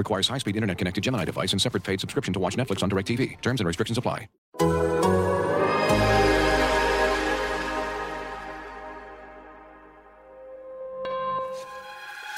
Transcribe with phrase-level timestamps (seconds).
[0.00, 3.38] Requires high-speed internet-connected Gemini device and separate paid subscription to watch Netflix on DirecTV.
[3.42, 4.28] Terms and restrictions apply.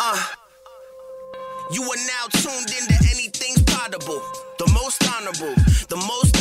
[0.00, 0.22] Uh,
[1.70, 4.20] you are now tuned into anything's potable.
[4.58, 5.54] The most honorable,
[5.88, 6.31] the most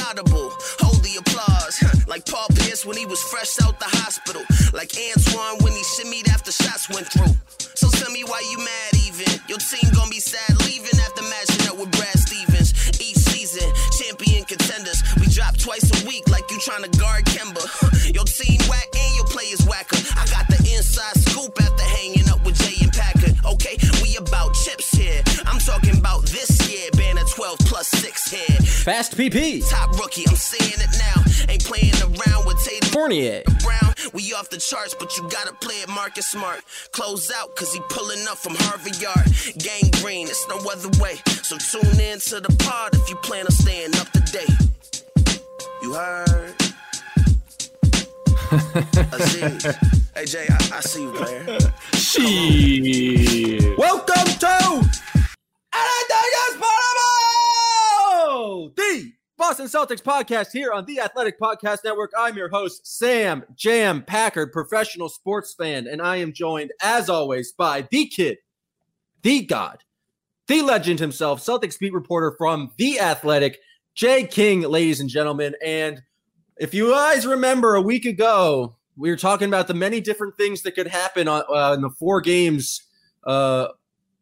[2.12, 4.44] like Paul Pierce when he was fresh out the hospital.
[4.76, 7.32] Like Antoine when he shimmied after shots went through.
[7.80, 9.32] So tell me why you mad even.
[9.48, 12.76] Your team gonna be sad leaving after matching up with Brad Stevens.
[13.00, 13.64] Each season,
[13.96, 15.00] champion contenders.
[15.24, 17.64] We drop twice a week like you trying to guard Kemba.
[18.12, 19.96] Your team whack and your players whacker.
[20.20, 23.32] I got the inside scoop after hanging up with Jay and Packer.
[23.56, 25.24] Okay, we about chips here.
[25.48, 28.58] I'm talking about this year, banner 12 plus 6 here.
[28.60, 29.68] Fast PP.
[29.70, 31.52] Top rookie, I'm saying it now.
[31.52, 33.44] Ain't playing around with Tatum Fournier.
[33.62, 33.94] Brown.
[34.14, 36.62] We off the charts, but you gotta play it Marcus Smart.
[36.92, 39.28] Close out, cause he pulling up from Harvard Yard.
[39.58, 41.16] Gang green, it's no other way.
[41.44, 44.50] So tune in to the pod if you plan on staying up to date.
[45.82, 46.56] You heard?
[49.14, 49.66] Aziz.
[50.16, 51.60] hey, Jay, I, I see you, player.
[51.94, 53.78] Shit.
[53.78, 55.11] Welcome to
[58.76, 62.12] The Boston Celtics podcast here on the Athletic Podcast Network.
[62.18, 67.52] I'm your host, Sam Jam Packard, professional sports fan, and I am joined, as always,
[67.52, 68.38] by the kid,
[69.24, 69.84] the god,
[70.48, 73.60] the legend himself, Celtics beat reporter from The Athletic,
[73.96, 75.56] Jay King, ladies and gentlemen.
[75.64, 76.02] And
[76.60, 80.62] if you guys remember a week ago, we were talking about the many different things
[80.64, 82.82] that could happen on, uh, in the four games,
[83.26, 83.70] uh,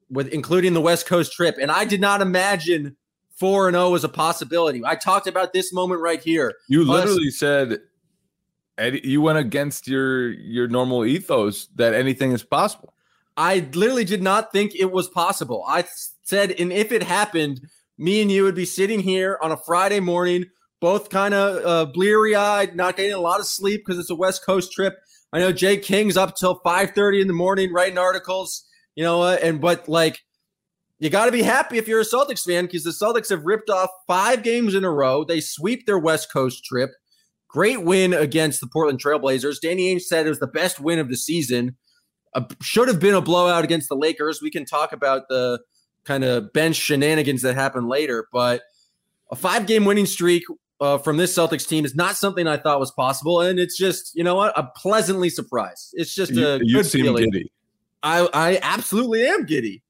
[0.10, 2.96] with including the West Coast trip, and I did not imagine
[3.36, 4.84] four and zero was a possibility.
[4.86, 6.54] I talked about this moment right here.
[6.68, 7.80] You Us- literally said
[8.78, 12.94] Eddie, you went against your your normal ethos that anything is possible.
[13.38, 15.64] I literally did not think it was possible.
[15.68, 15.86] I
[16.24, 17.62] said, and if it happened,
[17.98, 20.46] me and you would be sitting here on a Friday morning,
[20.82, 24.16] both kind of uh, bleary eyed, not getting a lot of sleep because it's a
[24.16, 24.98] West Coast trip.
[25.32, 28.66] I know Jay King's up till five thirty in the morning writing articles.
[29.00, 30.26] You know, uh, and but like
[31.00, 33.70] you got to be happy if you're a Celtics fan because the Celtics have ripped
[33.70, 35.24] off five games in a row.
[35.24, 36.90] They sweep their West Coast trip.
[37.48, 39.62] Great win against the Portland Trailblazers.
[39.62, 41.78] Danny Ainge said it was the best win of the season.
[42.34, 44.42] Uh, should have been a blowout against the Lakers.
[44.42, 45.62] We can talk about the
[46.04, 48.64] kind of bench shenanigans that happened later, but
[49.32, 50.44] a five game winning streak
[50.82, 53.40] uh, from this Celtics team is not something I thought was possible.
[53.40, 54.52] And it's just, you know what?
[54.58, 55.92] I'm pleasantly surprised.
[55.94, 57.30] It's just a you good seem feeling.
[57.32, 57.50] giddy.
[58.04, 59.84] I, I absolutely am giddy.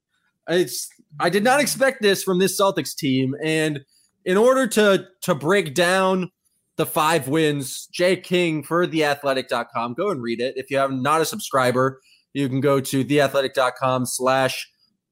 [0.48, 0.90] It's
[1.20, 3.82] I did not expect this from this Celtics team, and
[4.26, 6.32] in order to to break down
[6.78, 10.54] the five wins, Jay King for theathletic.com, go and read it.
[10.56, 12.00] If you have not a subscriber,
[12.34, 14.68] you can go to theathletic.com slash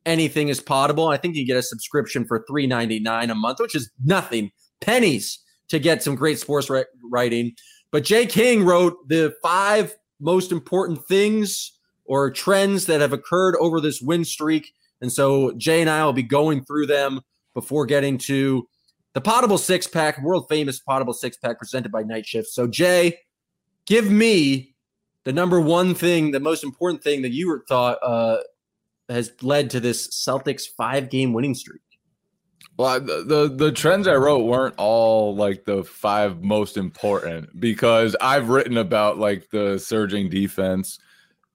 [0.06, 1.10] anything is potable.
[1.10, 4.52] I think you get a subscription for three ninety nine a month, which is nothing,
[4.82, 6.70] pennies to get some great sports
[7.12, 7.54] writing.
[7.92, 11.77] But Jay King wrote the five most important things
[12.08, 14.74] or trends that have occurred over this win streak.
[15.02, 17.22] And so Jay and I will be going through them
[17.54, 18.68] before getting to
[19.14, 22.50] the Potable Six Pack, world famous Potable Six Pack presented by Night Shift.
[22.50, 23.20] So, Jay,
[23.86, 24.76] give me
[25.24, 28.38] the number one thing, the most important thing that you thought uh,
[29.10, 31.82] has led to this Celtics five game winning streak.
[32.78, 38.16] Well, the, the the trends I wrote weren't all like the five most important because
[38.22, 41.00] I've written about like the surging defense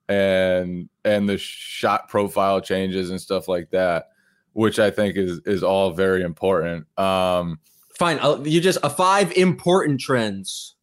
[0.09, 4.09] and and the shot profile changes and stuff like that,
[4.53, 6.87] which I think is is all very important.
[6.97, 7.59] Um,
[7.97, 8.19] Fine.
[8.21, 10.75] I'll, you just a five important trends.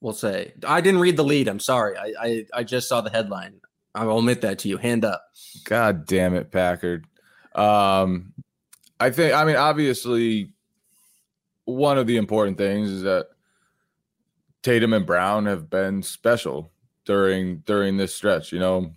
[0.00, 1.48] We'll say I didn't read the lead.
[1.48, 1.96] I'm sorry.
[1.96, 3.60] I I, I just saw the headline.
[3.94, 4.76] I will admit that to you.
[4.76, 5.24] Hand up.
[5.64, 7.06] God damn it, Packard.
[7.54, 8.34] Um,
[9.00, 10.52] I think, I mean, obviously,
[11.64, 13.28] one of the important things is that
[14.62, 16.72] Tatum and Brown have been special
[17.06, 18.52] during during this stretch.
[18.52, 18.92] You know,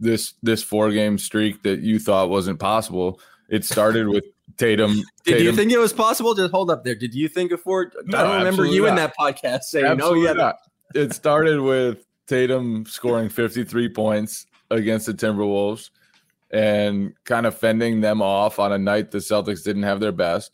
[0.00, 3.20] this this four game streak that you thought wasn't possible.
[3.48, 4.24] It started with
[4.56, 5.02] Tatum.
[5.24, 6.34] Did you think it was possible?
[6.34, 6.94] Just hold up there.
[6.94, 7.92] Did you think before?
[8.04, 10.56] No, I don't remember you in that podcast saying, "Oh Absolutely yeah, not.
[10.94, 15.90] It started with Tatum scoring 53 points against the Timberwolves
[16.50, 20.52] and kind of fending them off on a night the Celtics didn't have their best.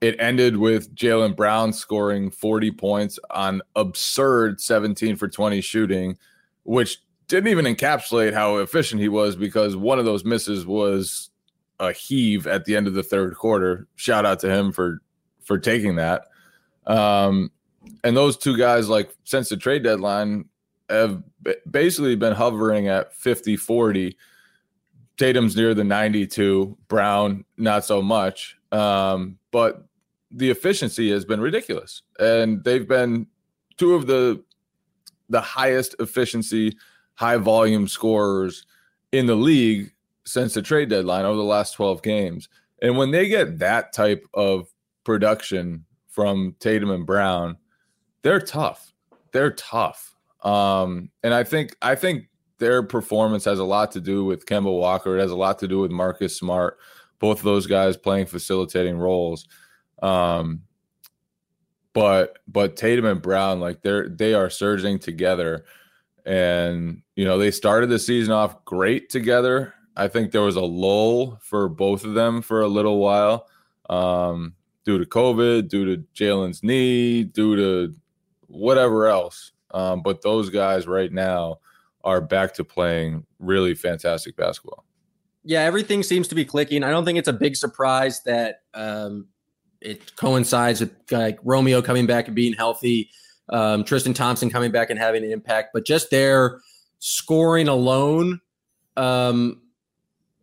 [0.00, 6.16] It ended with Jaylen Brown scoring 40 points on absurd 17 for 20 shooting,
[6.62, 6.98] which
[7.28, 11.30] didn't even encapsulate how efficient he was because one of those misses was
[11.78, 13.86] a heave at the end of the third quarter.
[13.96, 15.00] Shout out to him for
[15.44, 16.22] for taking that.
[16.86, 17.50] Um,
[18.04, 20.46] and those two guys, like since the trade deadline,
[20.88, 21.22] have
[21.70, 24.16] basically been hovering at 50 40.
[25.16, 28.56] Tatum's near the 92, Brown, not so much.
[28.72, 29.86] Um, but
[30.30, 32.02] the efficiency has been ridiculous.
[32.18, 33.26] And they've been
[33.76, 34.42] two of the
[35.28, 36.76] the highest efficiency,
[37.14, 38.66] high volume scorers
[39.12, 39.92] in the league
[40.24, 42.48] since the trade deadline over the last 12 games.
[42.82, 44.68] And when they get that type of
[45.04, 47.56] production from Tatum and Brown,
[48.22, 48.92] they're tough.
[49.32, 50.14] They're tough.
[50.42, 52.28] Um, and I think I think
[52.58, 55.16] their performance has a lot to do with Kemba Walker.
[55.16, 56.78] It has a lot to do with Marcus Smart.
[57.18, 59.46] Both of those guys playing facilitating roles.
[60.02, 60.62] Um,
[61.92, 65.64] but but Tatum and Brown, like they're they are surging together,
[66.24, 69.74] and you know they started the season off great together.
[69.96, 73.48] I think there was a lull for both of them for a little while,
[73.88, 74.54] um,
[74.84, 77.94] due to COVID, due to Jaylen's knee, due to
[78.46, 79.52] whatever else.
[79.72, 81.58] Um, but those guys right now
[82.02, 84.84] are back to playing really fantastic basketball.
[85.44, 86.84] Yeah, everything seems to be clicking.
[86.84, 89.26] I don't think it's a big surprise that um,
[89.80, 93.10] it coincides with like Romeo coming back and being healthy,
[93.48, 95.70] um, Tristan Thompson coming back and having an impact.
[95.72, 96.60] But just their
[96.98, 98.40] scoring alone,
[98.96, 99.60] um,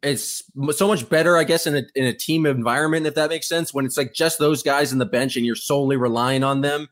[0.04, 3.48] it's so much better, I guess, in a in a team environment, if that makes
[3.48, 3.74] sense.
[3.74, 6.88] When it's like just those guys in the bench and you're solely relying on them,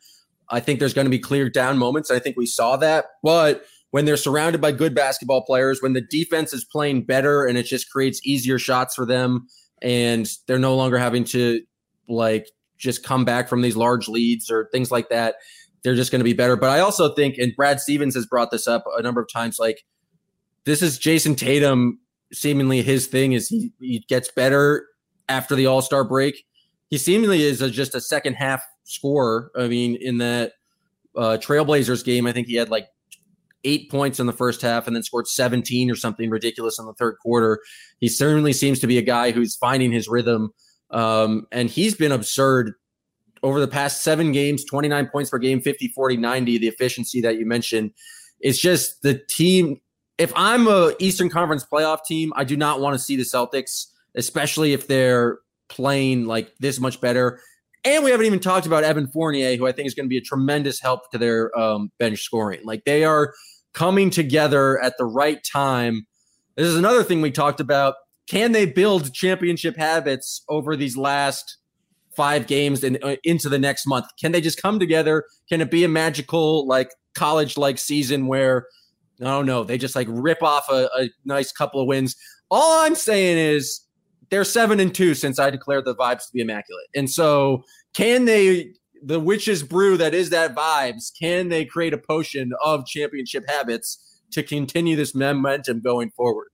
[0.50, 2.12] I think there's going to be clear down moments.
[2.12, 6.02] I think we saw that, but when they're surrounded by good basketball players, when the
[6.02, 9.48] defense is playing better and it just creates easier shots for them,
[9.82, 11.62] and they're no longer having to
[12.08, 12.48] like
[12.78, 15.36] just come back from these large leads or things like that,
[15.84, 16.56] they're just going to be better.
[16.56, 19.58] But I also think, and Brad Stevens has brought this up a number of times,
[19.60, 19.86] like
[20.66, 22.00] this is Jayson Tatum.
[22.34, 24.86] Seemingly, his thing is he, he gets better
[25.30, 26.44] after the All Star break.
[26.90, 29.52] He seemingly is a, just a second half scorer.
[29.56, 30.54] I mean, in that
[31.16, 32.88] uh, Trailblazers game, I think he had like
[33.64, 36.94] eight points in the first half and then scored 17 or something ridiculous in the
[36.94, 37.60] third quarter.
[38.00, 40.52] He certainly seems to be a guy who's finding his rhythm
[40.92, 42.74] um, and he's been absurd
[43.44, 46.58] over the past seven games 29 points per game, 50, 40, 90.
[46.58, 47.92] The efficiency that you mentioned.
[48.40, 49.80] It's just the team.
[50.18, 53.88] If I'm a Eastern Conference playoff team, I do not want to see the Celtics,
[54.16, 55.40] especially if they're
[55.70, 57.40] playing like this much better.
[57.84, 60.18] And we haven't even talked about Evan Fournier, who I think is going to be
[60.18, 62.62] a tremendous help to their um, bench scoring.
[62.64, 63.34] Like they are
[63.74, 66.08] coming together at the right time.
[66.56, 67.96] This is another thing we talked about
[68.28, 71.58] can they build championship habits over these last
[72.16, 74.06] five games and uh, into the next month?
[74.20, 75.26] Can they just come together?
[75.48, 78.68] Can it be a magical like college like season where
[79.22, 82.16] I don't know they just like rip off a, a nice couple of wins?
[82.50, 83.82] All I'm saying is
[84.30, 87.64] they're seven and two since I declared the vibes to be immaculate, and so
[87.94, 88.74] can they?
[89.04, 91.12] The witch's brew that is that vibes.
[91.20, 96.48] Can they create a potion of championship habits to continue this momentum going forward?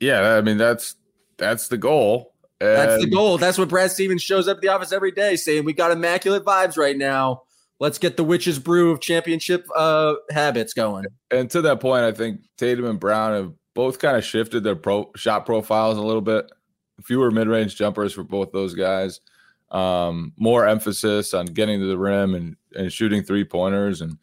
[0.00, 0.96] Yeah, I mean that's
[1.36, 2.34] that's the goal.
[2.60, 3.38] And that's the goal.
[3.38, 6.44] That's what Brad Stevens shows up at the office every day saying, "We got immaculate
[6.44, 7.42] vibes right now.
[7.78, 12.12] Let's get the witch's brew of championship uh, habits going." And to that point, I
[12.12, 16.20] think Tatum and Brown have both kind of shifted their pro shot profiles a little
[16.20, 16.50] bit.
[17.02, 19.20] Fewer mid-range jumpers for both those guys.
[19.70, 24.18] Um, more emphasis on getting to the rim and, and shooting three pointers, and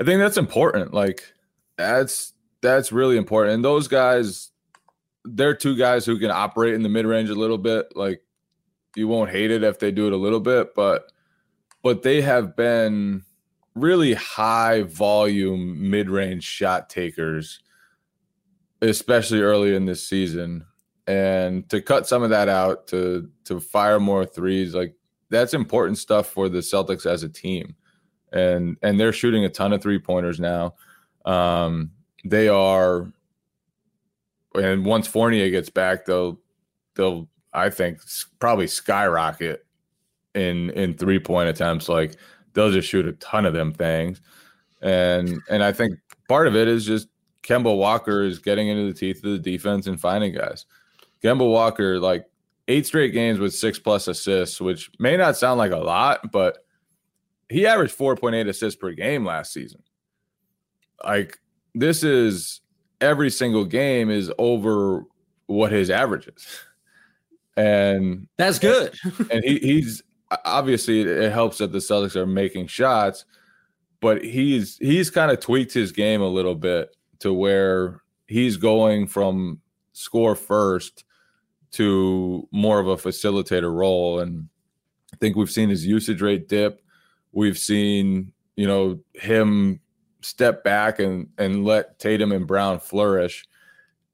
[0.00, 0.92] I think that's important.
[0.92, 1.32] Like
[1.76, 3.54] that's that's really important.
[3.54, 4.51] And those guys
[5.24, 7.96] they're two guys who can operate in the mid range a little bit.
[7.96, 8.22] Like
[8.96, 11.10] you won't hate it if they do it a little bit, but
[11.82, 13.24] but they have been
[13.74, 17.60] really high volume mid range shot takers,
[18.80, 20.64] especially early in this season.
[21.06, 24.94] And to cut some of that out, to to fire more threes, like
[25.30, 27.74] that's important stuff for the Celtics as a team.
[28.32, 30.74] And and they're shooting a ton of three pointers now.
[31.24, 31.92] Um,
[32.24, 33.12] they are
[34.54, 36.38] and once Fournier gets back, they'll
[36.94, 37.98] they'll I think
[38.38, 39.64] probably skyrocket
[40.34, 41.88] in in three point attempts.
[41.88, 42.16] Like
[42.52, 44.20] they'll just shoot a ton of them things,
[44.80, 47.08] and and I think part of it is just
[47.42, 50.66] Kemba Walker is getting into the teeth of the defense and finding guys.
[51.22, 52.26] Kemba Walker like
[52.68, 56.58] eight straight games with six plus assists, which may not sound like a lot, but
[57.48, 59.82] he averaged 4.8 assists per game last season.
[61.04, 61.38] Like
[61.74, 62.61] this is
[63.02, 65.04] every single game is over
[65.46, 66.46] what his average is.
[67.56, 68.94] and that's good.
[69.30, 70.02] and he, he's
[70.44, 73.24] obviously it helps that the Celtics are making shots,
[74.00, 79.06] but he's he's kind of tweaked his game a little bit to where he's going
[79.06, 79.60] from
[79.92, 81.04] score first
[81.72, 84.20] to more of a facilitator role.
[84.20, 84.48] And
[85.12, 86.82] I think we've seen his usage rate dip.
[87.32, 89.80] We've seen, you know, him
[90.22, 93.44] step back and and let Tatum and Brown flourish.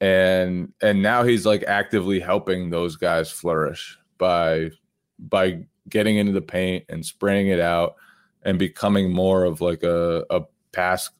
[0.00, 4.70] And and now he's like actively helping those guys flourish by
[5.18, 7.96] by getting into the paint and spraying it out
[8.42, 11.10] and becoming more of like a, a pass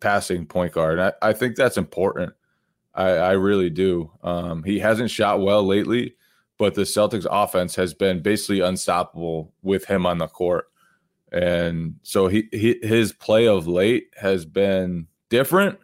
[0.00, 0.98] passing point guard.
[0.98, 2.32] And I, I think that's important.
[2.94, 4.10] I, I really do.
[4.22, 6.16] Um, he hasn't shot well lately,
[6.58, 10.66] but the Celtics offense has been basically unstoppable with him on the court.
[11.32, 15.78] And so he, he his play of late has been different,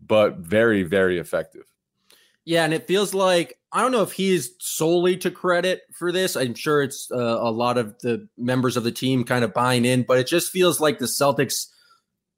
[0.00, 1.64] but very, very effective.
[2.44, 6.36] Yeah, and it feels like I don't know if he's solely to credit for this.
[6.36, 9.84] I'm sure it's uh, a lot of the members of the team kind of buying
[9.84, 11.66] in, but it just feels like the Celtics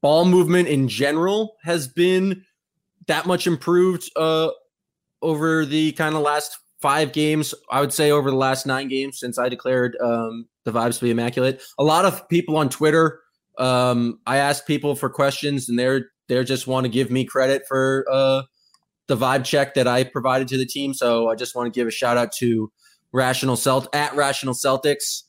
[0.01, 2.43] ball movement in general has been
[3.07, 4.49] that much improved uh,
[5.21, 7.53] over the kind of last five games.
[7.69, 11.05] I would say over the last nine games since I declared um, the vibes to
[11.05, 11.61] be immaculate.
[11.77, 13.19] A lot of people on Twitter,
[13.57, 17.63] um, I ask people for questions, and they're they're just want to give me credit
[17.67, 18.43] for uh,
[19.07, 20.93] the vibe check that I provided to the team.
[20.93, 22.71] So I just want to give a shout out to
[23.11, 25.23] Rational Celt at Rational Celtics,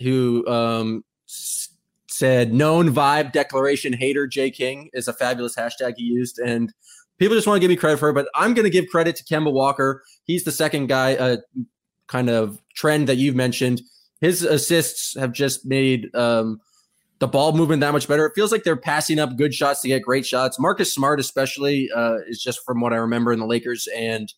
[0.00, 6.38] who um, said known vibe declaration hater Jay King is a fabulous hashtag he used
[6.38, 6.72] and
[7.18, 9.16] people just want to give me credit for it, but I'm going to give credit
[9.16, 10.02] to Kemba Walker.
[10.24, 11.36] He's the second guy, uh,
[12.06, 13.82] kind of trend that you've mentioned.
[14.20, 16.60] His assists have just made um,
[17.18, 18.26] the ball movement that much better.
[18.26, 20.58] It feels like they're passing up good shots to get great shots.
[20.58, 24.32] Marcus Smart, especially, uh, is just from what I remember in the Lakers and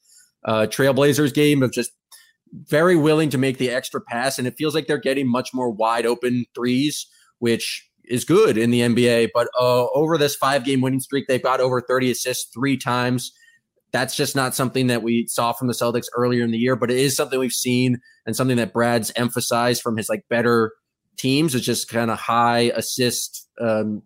[0.44, 1.92] uh, Trailblazers game of just
[2.52, 4.38] very willing to make the extra pass.
[4.38, 7.06] And it feels like they're getting much more wide open threes,
[7.38, 9.30] which is good in the NBA.
[9.34, 13.32] But uh, over this five game winning streak, they've got over 30 assists three times.
[13.92, 16.90] That's just not something that we saw from the Celtics earlier in the year, but
[16.90, 20.72] it is something we've seen and something that Brad's emphasized from his like better
[21.16, 21.54] teams.
[21.54, 24.02] is just kind of high assist um,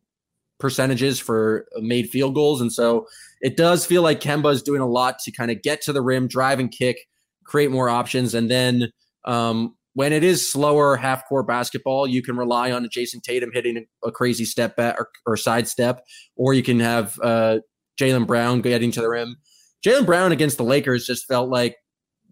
[0.59, 2.61] percentages for made field goals.
[2.61, 3.07] And so
[3.41, 6.01] it does feel like Kemba is doing a lot to kind of get to the
[6.01, 7.09] rim, drive and kick,
[7.45, 8.35] create more options.
[8.35, 8.93] And then
[9.25, 13.87] um, when it is slower half court basketball, you can rely on Jayson Tatum hitting
[14.05, 16.05] a crazy step back or, or side step,
[16.37, 17.59] or you can have uh,
[18.01, 19.37] Jaylen Brown getting to the rim.
[19.85, 21.77] Jaylen Brown against the Lakers just felt like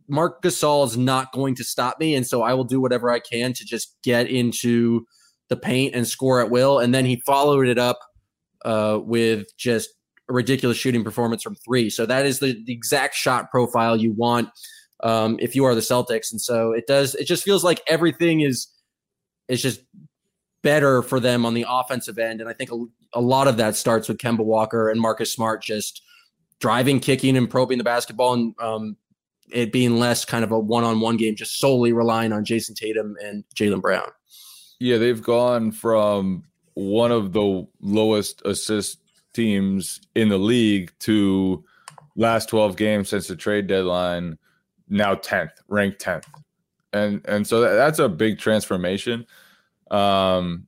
[0.09, 3.21] Marc Gasol is not going to stop me, and so I will do whatever I
[3.21, 5.05] can to just get into
[5.49, 6.79] the paint and score at will.
[6.79, 7.99] And then he followed it up
[8.65, 9.91] uh, with just
[10.29, 11.91] a ridiculous shooting performance from three.
[11.91, 14.49] So that is the, the exact shot profile you want
[15.03, 16.31] um, if you are the Celtics.
[16.31, 17.15] And so it does.
[17.15, 18.69] It just feels like everything is
[19.49, 19.83] is just
[20.63, 22.41] better for them on the offensive end.
[22.41, 25.63] And I think a, a lot of that starts with Kemba Walker and Marcus Smart
[25.63, 26.03] just
[26.61, 28.97] driving, kicking, and probing the basketball, and um,
[29.51, 33.45] it being less kind of a one-on-one game, just solely relying on Jayson Tatum and
[33.55, 34.09] Jaylen Brown.
[34.79, 38.99] Yeah, they've gone from one of the lowest assist
[39.33, 41.65] teams in the league to
[42.17, 44.39] last 12 games since the trade deadline
[44.91, 46.27] now 10th, ranked 10th.
[46.93, 49.27] And and so that, that's a big transformation.
[49.91, 50.67] Um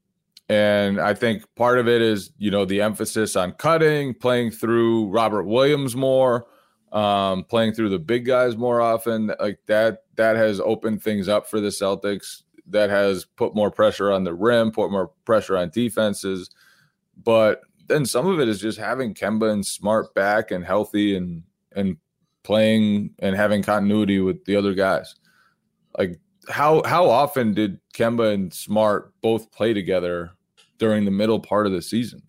[0.49, 5.09] and I think part of it is, you know, the emphasis on cutting, playing through
[5.09, 6.47] Robert Williams more,
[6.93, 9.33] um, playing through the big guys more often.
[9.41, 12.43] Like that, that has opened things up for the Celtics.
[12.67, 16.51] That has put more pressure on the rim, put more pressure on defenses.
[17.17, 21.45] But then some of it is just having Kemba and Smart back and healthy and
[21.75, 21.97] and
[22.43, 25.15] playing and having continuity with the other guys.
[25.97, 26.19] Like
[26.49, 30.31] how how often did Kemba and Smart both play together
[30.79, 32.23] during the middle part of the season?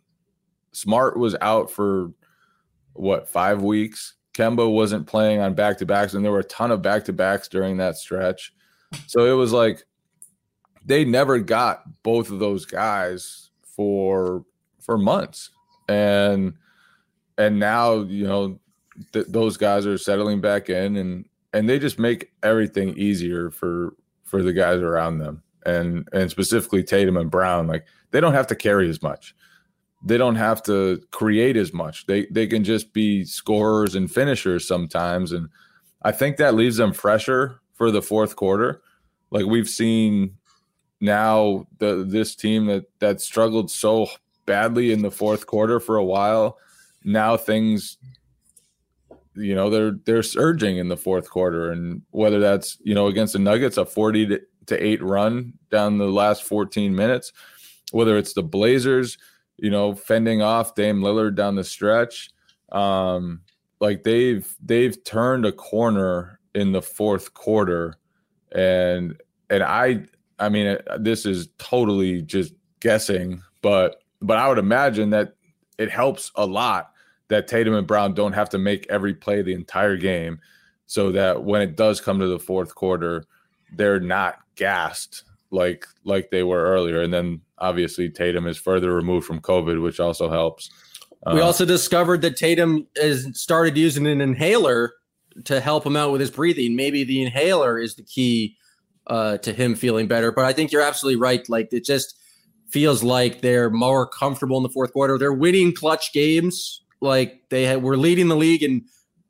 [0.72, 2.12] Smart was out for
[2.93, 4.13] what five weeks.
[4.34, 7.13] Kemba wasn't playing on back to backs, and there were a ton of back to
[7.13, 8.53] backs during that stretch.
[9.08, 9.84] So it was like
[10.86, 14.46] they never got both of those guys for
[14.79, 15.50] for months,
[15.88, 16.53] and
[17.38, 18.60] and now you know
[19.12, 23.94] th- those guys are settling back in and and they just make everything easier for
[24.24, 25.44] for the guys around them.
[25.66, 29.36] And and specifically Tatum and Brown like they don't have to carry as much.
[30.06, 32.06] They don't have to create as much.
[32.06, 35.32] They they can just be scorers and finishers sometimes.
[35.32, 35.50] And
[36.02, 38.82] I think that leaves them fresher for the fourth quarter.
[39.32, 40.38] Like we've seen
[41.00, 44.08] now the this team that that struggled so
[44.46, 46.58] badly in the fourth quarter for a while
[47.04, 47.98] now things
[49.36, 53.34] you know they're they're surging in the fourth quarter, and whether that's you know against
[53.34, 57.32] the Nuggets a forty to, to eight run down the last fourteen minutes,
[57.92, 59.18] whether it's the Blazers,
[59.58, 62.30] you know, fending off Dame Lillard down the stretch,
[62.72, 63.42] um,
[63.80, 67.96] like they've they've turned a corner in the fourth quarter,
[68.52, 70.06] and and I
[70.40, 75.34] I mean this is totally just guessing, but but I would imagine that
[75.78, 76.93] it helps a lot
[77.30, 80.39] that Tatum and Brown don't have to make every play the entire game
[80.86, 83.25] so that when it does come to the fourth quarter,
[83.75, 87.01] they're not gassed like like they were earlier.
[87.01, 90.70] And then obviously Tatum is further removed from COVID, which also helps.
[91.32, 94.94] We Uh, also discovered that Tatum has started using an inhaler
[95.46, 96.75] to help him out with his breathing.
[96.75, 98.58] Maybe the inhaler is the key
[99.08, 100.32] uh, to him feeling better.
[100.32, 101.48] But I think you're absolutely right.
[101.48, 102.15] Like it just
[102.70, 105.18] feels like they're more comfortable in the fourth quarter.
[105.18, 106.83] They're winning clutch games.
[107.04, 108.86] Like they had, were leading the league in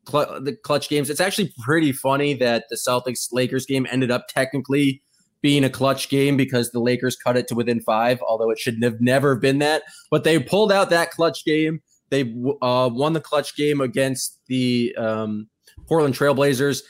[0.08, 1.10] cl- the clutch games.
[1.10, 5.02] It's actually pretty funny that the Celtics Lakers game ended up technically
[5.42, 8.82] being a clutch game because the Lakers cut it to within five, although it should
[8.82, 9.84] have never been that.
[10.10, 11.82] But they pulled out that clutch game.
[12.10, 15.50] They uh, won the clutch game against the um,
[15.88, 16.84] Portland Trailblazers.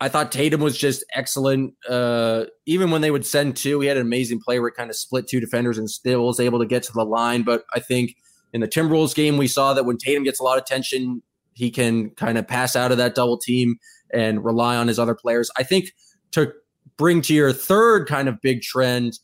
[0.00, 1.74] I thought Tatum was just excellent.
[1.88, 4.90] Uh, even when they would send two, he had an amazing play where it kind
[4.90, 7.42] of split two defenders and still was able to get to the line.
[7.42, 8.16] But I think
[8.54, 11.22] in the Timberwolves game, we saw that when Tatum gets a lot of attention,
[11.54, 13.76] he can kind of pass out of that double team
[14.12, 15.50] and rely on his other players.
[15.58, 15.90] I think
[16.30, 16.52] to
[16.96, 19.18] bring to your third kind of big trend,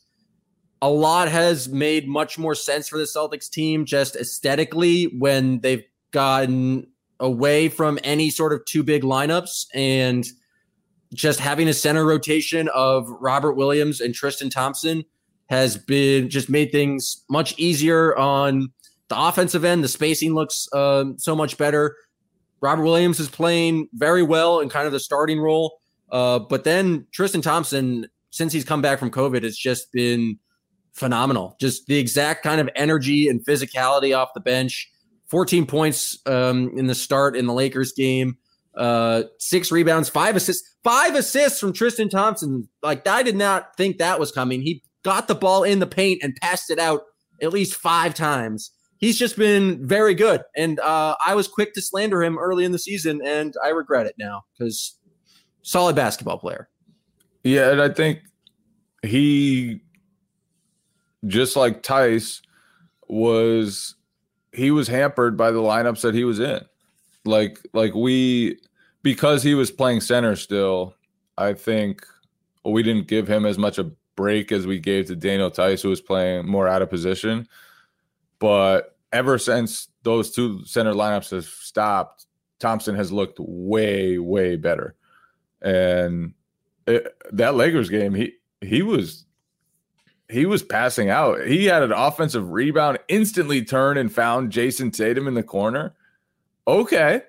[0.83, 5.85] a lot has made much more sense for the Celtics team just aesthetically when they've
[6.11, 6.89] gotten
[7.21, 10.27] away from any sort of two big lineups and
[11.15, 15.05] just having a center rotation of Robert Williams and Tristan Thompson
[15.51, 18.73] has been just made things much easier on
[19.11, 19.85] the offensive end.
[19.85, 21.95] The spacing looks um, so much better.
[22.62, 25.79] Robert Williams is playing very well in kind of the starting role.
[26.11, 30.38] Uh, but then Tristan Thompson, since he's come back from COVID, has just been
[30.93, 31.57] phenomenal.
[31.61, 34.90] Just the exact kind of energy and physicality off the bench.
[35.28, 38.37] 14 points um, in the start in the Lakers game,
[38.76, 42.69] uh, six rebounds, five assists, five assists from Tristan Thompson.
[42.82, 44.61] Like I did not think that was coming.
[44.61, 47.02] He got the ball in the paint and passed it out
[47.41, 48.73] at least five times.
[49.00, 52.73] He's just been very good, and uh, I was quick to slander him early in
[52.73, 54.99] the season, and I regret it now because
[55.63, 56.69] solid basketball player.
[57.43, 58.21] Yeah, and I think
[59.02, 59.80] he
[61.26, 62.43] just like Theis
[63.08, 63.95] was
[64.52, 66.60] he was hampered by the lineups that he was in.
[67.25, 68.58] Like like we
[69.02, 70.95] because he was playing center still,
[71.39, 72.04] I think
[72.65, 75.89] we didn't give him as much a break as we gave to Daniel Theis, who
[75.89, 77.49] was playing more out of position.
[78.41, 82.26] But ever since those two center lineups have stopped,
[82.59, 84.97] Thompson has looked way, way better.
[85.63, 86.35] And
[86.87, 89.26] it, that Lakers game, he he was
[90.29, 91.47] he was passing out.
[91.47, 95.95] He had an offensive rebound, instantly turned and found Jayson Tatum in the corner.
[96.67, 97.23] Okay,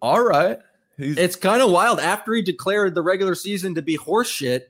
[0.00, 0.58] all right.
[0.96, 2.00] He's, It's kind of wild.
[2.00, 4.62] After he declared the regular season to be horseshit,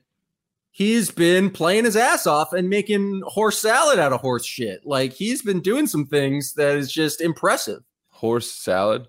[0.73, 4.81] he's been playing his ass off and making horse salad out of horse shit.
[4.85, 7.83] Like he's been doing some things that is just impressive.
[8.09, 9.07] horse salad.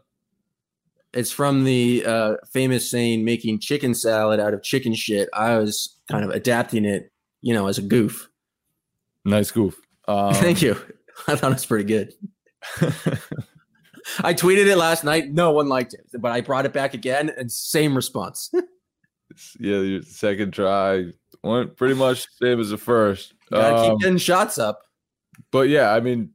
[1.14, 5.28] It's from the uh, famous saying, making chicken salad out of chicken shit.
[5.32, 8.28] I was kind of adapting it, you know, as a goof.
[9.24, 9.76] Nice goof.
[10.06, 10.76] Um, Thank you.
[11.28, 12.12] I thought it was pretty good.
[14.18, 15.32] I tweeted it last night.
[15.32, 18.50] No one liked it, but I brought it back again and same response.
[19.58, 21.06] Yeah, your second try
[21.44, 23.34] went pretty much same as the first.
[23.50, 24.80] Gotta Um, keep getting shots up.
[25.50, 26.30] but yeah, I mean,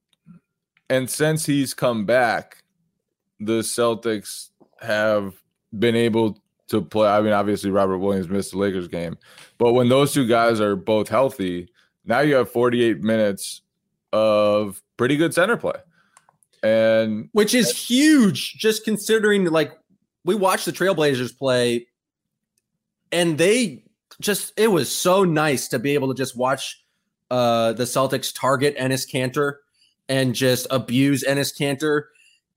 [0.90, 2.64] and since he's come back,
[3.40, 4.50] the Celtics
[4.82, 5.36] have
[5.78, 7.08] been able to play.
[7.08, 9.18] I mean, obviously Robert Williams missed the Lakers game,
[9.58, 11.70] but when those two guys are both healthy,
[12.06, 13.62] now you have 48 minutes
[14.14, 15.74] of pretty good center play.
[16.64, 19.72] And which is huge just considering like
[20.26, 21.88] we watched the trailblazers play
[23.12, 23.84] and they
[24.22, 26.84] just it was so nice to be able to just watch
[27.32, 29.56] uh the celtics target Enes Kanter
[30.08, 32.04] and just abuse Enes Kanter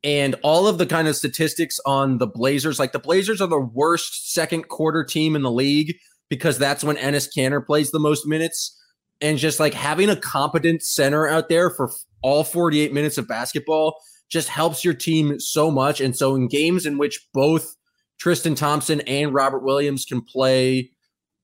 [0.05, 3.61] and all of the kind of statistics on the blazers like the blazers are the
[3.61, 5.97] worst second quarter team in the league
[6.29, 8.79] because that's when Enes Kanter plays the most minutes
[9.21, 11.91] and just like having a competent center out there for
[12.23, 13.97] all 48 minutes of basketball
[14.29, 16.01] just helps your team so much.
[16.01, 17.77] And so in games in which both
[18.19, 20.92] Tristan Thompson and Robert Williams can play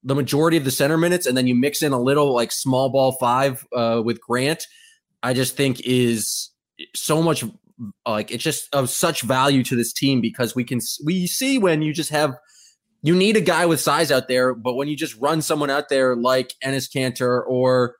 [0.02, 2.88] the majority of the center minutes, and then you mix in a little like small
[2.90, 4.66] ball five uh, with Grant,
[5.22, 6.50] I just think is
[6.94, 7.44] so much
[8.06, 11.82] like it's just of such value to this team because we can we see when
[11.82, 12.36] you just have
[13.02, 15.88] you need a guy with size out there, but when you just run someone out
[15.88, 17.94] there like Enes Kanter or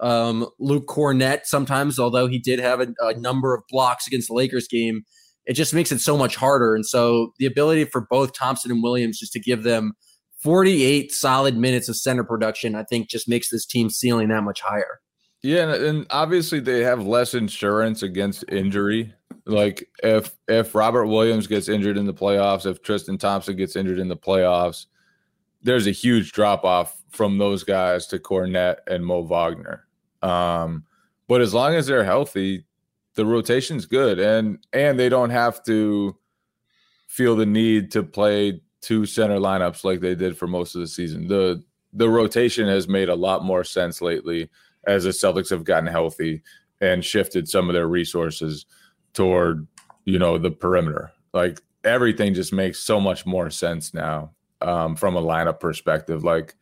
[0.00, 4.34] um, Luke Kornet, sometimes, although he did have a, a number of blocks against the
[4.34, 5.04] Lakers game,
[5.46, 6.74] it just makes it so much harder.
[6.74, 9.92] And so the ability for both Thompson and Williams just to give them
[10.44, 14.60] 48 solid minutes of center production, I think just makes this team ceiling that much
[14.60, 15.00] higher.
[15.42, 19.14] Yeah, and obviously they have less insurance against injury.
[19.46, 23.98] Like if if Robert Williams gets injured in the playoffs, if Tristan Thompson gets injured
[23.98, 24.86] in the playoffs,
[25.62, 29.86] there's a huge drop off from those guys to Kornet and Mo Wagner.
[30.22, 30.84] Um,
[31.26, 32.66] but as long as they're healthy,
[33.14, 36.16] the rotation's good, and and they don't have to
[37.06, 40.86] feel the need to play two center lineups like they did for most of the
[40.86, 41.26] season.
[41.26, 44.50] The the rotation has made a lot more sense lately
[44.86, 46.42] as the Celtics have gotten healthy
[46.80, 48.66] and shifted some of their resources
[49.12, 49.66] toward,
[50.04, 51.12] you know, the perimeter.
[51.32, 56.24] Like everything just makes so much more sense now um, from a lineup perspective.
[56.24, 56.56] Like,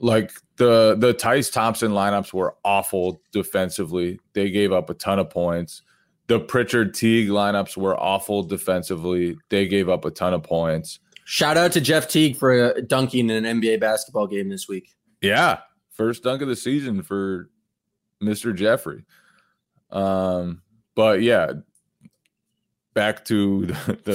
[0.00, 4.20] like the the Theis Thompson lineups were awful defensively.
[4.34, 5.82] They gave up a ton of points.
[6.26, 9.36] The Pritchard Teague lineups were awful defensively.
[9.48, 10.98] They gave up a ton of points.
[11.32, 14.90] Shout out to Jeff Teague for dunking in an NBA basketball game this week.
[15.22, 17.48] Yeah, first dunk of the season for
[18.22, 18.54] Mr.
[18.54, 19.06] Jeffrey.
[19.90, 20.60] Um,
[20.94, 21.52] but yeah,
[22.92, 23.72] back to the,
[24.04, 24.12] the,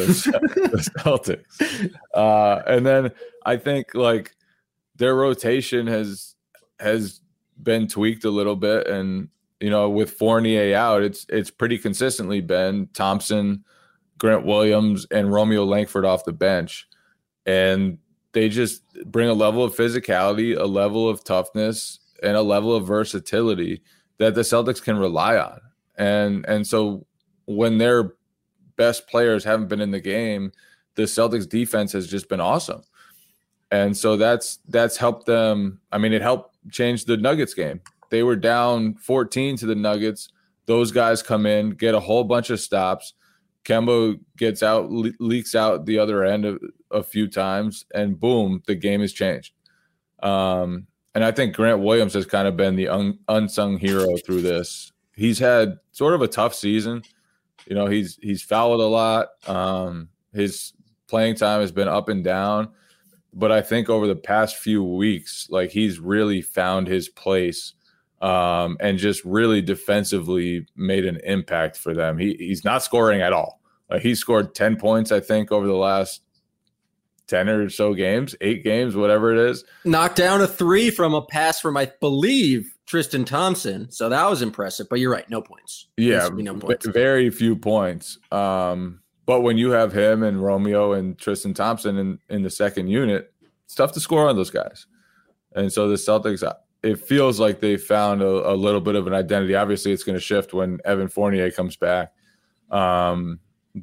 [0.70, 1.92] the Celtics.
[2.14, 3.10] Uh, and then
[3.44, 4.36] I think like
[4.98, 6.36] their rotation has
[6.80, 7.22] has
[7.60, 12.42] been tweaked a little bit, and you know with Fournier out, it's it's pretty consistently
[12.42, 13.66] been Thompson,
[14.20, 16.87] Grant Williams, and Romeo Langford off the bench,
[17.48, 17.98] and
[18.34, 22.86] they just bring a level of physicality, a level of toughness, and a level of
[22.86, 23.82] versatility
[24.20, 25.60] that the Celtics can rely on.
[25.98, 27.08] And and so
[27.46, 28.14] when their
[28.76, 30.52] best players haven't been in the game,
[30.96, 32.82] the Celtics defense has just been awesome.
[33.72, 35.80] And so that's that's helped them.
[35.92, 37.82] I mean, it helped change the Nuggets game.
[38.10, 40.30] They were down 14 to the Nuggets.
[40.66, 43.14] Those guys come in, get a whole bunch of stops.
[43.66, 48.62] Kemba gets out, le- leaks out the other end of, a few times, and boom,
[48.68, 49.54] the game has changed.
[50.22, 54.42] Um, and I think Grant Williams has kind of been the un- unsung hero through
[54.42, 54.92] this.
[55.16, 57.02] He's had sort of a tough season.
[57.66, 59.30] You know, he's he's fouled a lot.
[59.48, 60.74] Um, his
[61.08, 62.70] playing time has been up and down,
[63.34, 67.74] but I think over the past few weeks, like he's really found his place
[68.22, 72.18] um, and just really defensively made an impact for them.
[72.18, 73.60] He he's not scoring at all.
[73.90, 76.22] Like he scored 10 points, I think, over the last
[77.28, 79.64] 10 or so games, eight games, whatever it is.
[79.86, 83.92] Knocked down a three from a pass from, I believe, Tristan Thompson.
[83.92, 84.88] So that was impressive.
[84.90, 85.88] But you're right, no points.
[85.98, 86.86] Yeah, no points.
[86.86, 88.18] very few points.
[88.32, 92.88] Um, but when you have him and Romeo and Tristan Thompson in, in the second
[92.88, 93.34] unit,
[93.66, 94.88] it's tough to score on those guys.
[95.54, 99.06] And so the Celtics, uh, it feels like they found a, a little bit of
[99.08, 99.56] an identity.
[99.56, 102.14] Obviously, it's going to shift when Evan Fournier comes back.
[102.72, 103.40] Um,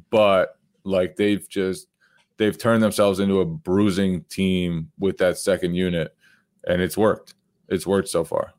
[0.09, 1.87] but like they've just
[2.37, 6.15] they've turned themselves into a bruising team with that second unit,
[6.67, 7.35] and it's worked.
[7.69, 8.53] It's worked so far.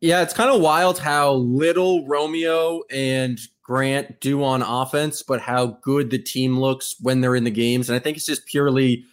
[0.00, 5.78] Yeah, it's kind of wild how little Romeo and Grant do on offense, but how
[5.82, 7.88] good the team looks when they're in the games.
[7.88, 9.04] And I think it's just purely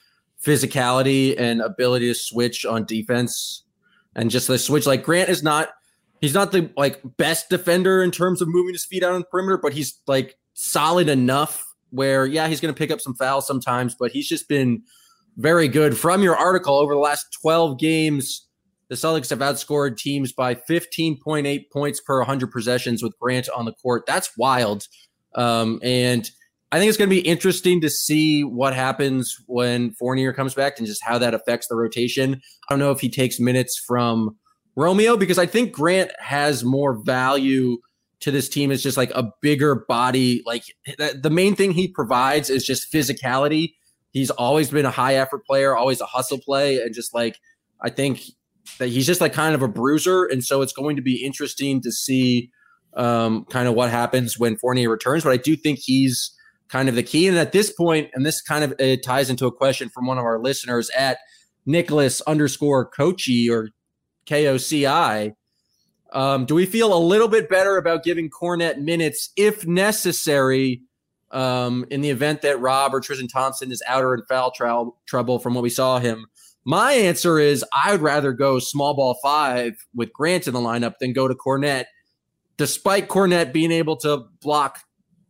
[0.41, 3.63] physicality and ability to switch on defense
[4.15, 4.88] and just the switch.
[4.88, 5.69] Like Grant is not
[6.21, 9.25] he's not the like best defender in terms of moving his feet out on the
[9.25, 13.47] perimeter, but he's like solid enough where yeah, he's going to pick up some fouls
[13.47, 14.84] sometimes, but he's just been
[15.38, 15.97] very good.
[15.97, 18.47] From your article over the last 12 games,
[18.89, 23.73] the Celtics have outscored teams by 15.8 points per 100 possessions with Grant on the
[23.73, 24.04] court.
[24.08, 24.88] That's wild.
[25.36, 26.30] Um, and
[26.71, 30.78] I think it's going to be interesting to see what happens when Fournier comes back
[30.78, 32.36] and just how that affects the rotation.
[32.36, 34.38] I don't know if he takes minutes from
[34.76, 37.78] Romeo because I think Grant has more value
[38.19, 40.41] to this team is just like a bigger body.
[40.45, 40.63] Like
[40.97, 43.73] the main thing he provides is just physicality.
[44.12, 47.38] He's always been a high effort player, always a hustle play, and just like
[47.82, 48.21] I think
[48.80, 51.82] that he's just like kind of a bruiser, and so it's going to be interesting
[51.82, 52.49] to see
[52.95, 55.23] um, kind of what happens when Fournier returns.
[55.23, 56.34] But I do think he's
[56.69, 57.27] kind of the key.
[57.27, 60.17] And at this point, and this kind of it ties into a question from one
[60.17, 61.19] of our listeners at
[61.65, 63.69] Nicholas underscore Kochi or
[64.25, 65.34] K O C I
[66.13, 70.82] um, do we feel a little bit better about giving Kornet minutes if necessary
[71.32, 74.86] um, in the event that Rob or Tristan Thompson is out or in foul tra-
[75.06, 76.28] trouble from what we saw him?
[76.63, 80.96] My answer is I would rather go small ball five with Grant in the lineup
[81.00, 81.86] than go to Kornet,
[82.58, 84.80] despite Kornet being able to block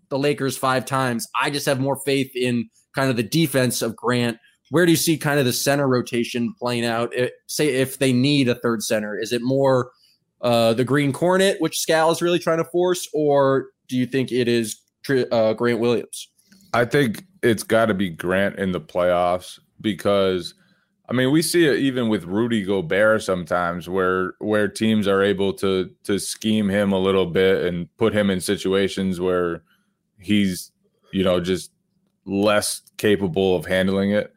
[0.09, 1.27] the Lakers five times.
[1.39, 4.37] I just have more faith in kind of the defense of Grant.
[4.69, 7.13] Where do you see kind of the center rotation playing out?
[7.13, 9.91] It, say if they need a third center, is it more
[10.41, 14.31] uh, the Green Cornet, which Scal is really trying to force, or do you think
[14.31, 14.81] it is
[15.31, 16.29] uh, Grant Williams?
[16.73, 20.53] I think it's got to be Grant in the playoffs because
[21.09, 25.53] I mean we see it even with Rudy Gobert sometimes where where teams are able
[25.53, 29.63] to to scheme him a little bit and put him in situations where
[30.19, 30.71] he's
[31.13, 31.71] you know just
[32.25, 34.33] less capable of handling it.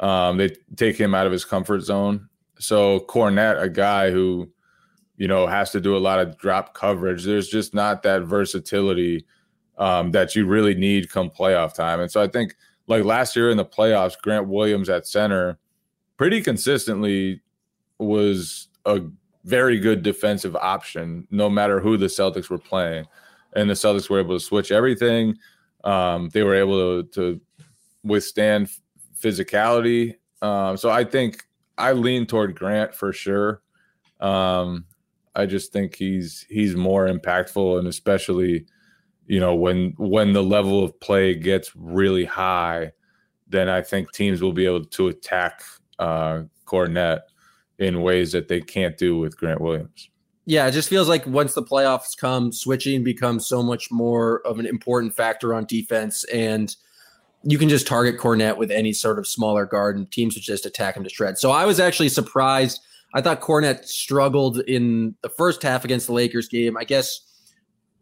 [0.00, 2.28] Um, they take him out of his comfort zone.
[2.58, 4.50] So Kornet, a guy who
[5.20, 9.26] you know has to do a lot of drop coverage, there's just not that versatility
[9.76, 12.00] um, that you really need come playoff time.
[12.00, 12.56] And so I think
[12.86, 15.58] like last year in the playoffs, Grant Williams at center
[16.16, 17.42] pretty consistently
[17.98, 19.02] was a
[19.44, 23.06] very good defensive option, no matter who the Celtics were playing.
[23.54, 25.36] And the Celtics were able to switch everything.
[25.84, 27.40] Um, they were able to, to
[28.04, 28.70] withstand
[29.20, 30.16] physicality.
[30.40, 31.44] Um, so I think
[31.76, 33.60] I lean toward Grant for sure.
[34.18, 34.86] Um,
[35.34, 38.66] I just think he's he's more impactful and especially
[39.30, 42.90] you know when when the level of play gets really high
[43.48, 45.62] then i think teams will be able to attack
[46.00, 47.20] uh Kornet
[47.78, 50.10] in ways that they can't do with grant williams
[50.46, 54.58] yeah it just feels like once the playoffs come switching becomes so much more of
[54.58, 56.74] an important factor on defense and
[57.42, 60.66] you can just target Kornet with any sort of smaller guard and teams would just
[60.66, 61.40] attack him to shreds.
[61.40, 62.80] So I was actually surprised.
[63.14, 66.76] I thought Kornet struggled in the first half against the Lakers game.
[66.76, 67.20] I guess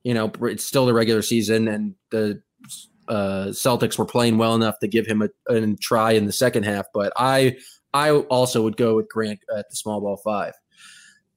[0.09, 2.41] you know, it's still the regular season, and the
[3.09, 6.65] uh, Celtics were playing well enough to give him a, a, try in the second
[6.65, 6.87] half.
[6.95, 7.57] But I,
[7.93, 10.55] I also would go with Grant at the small ball five.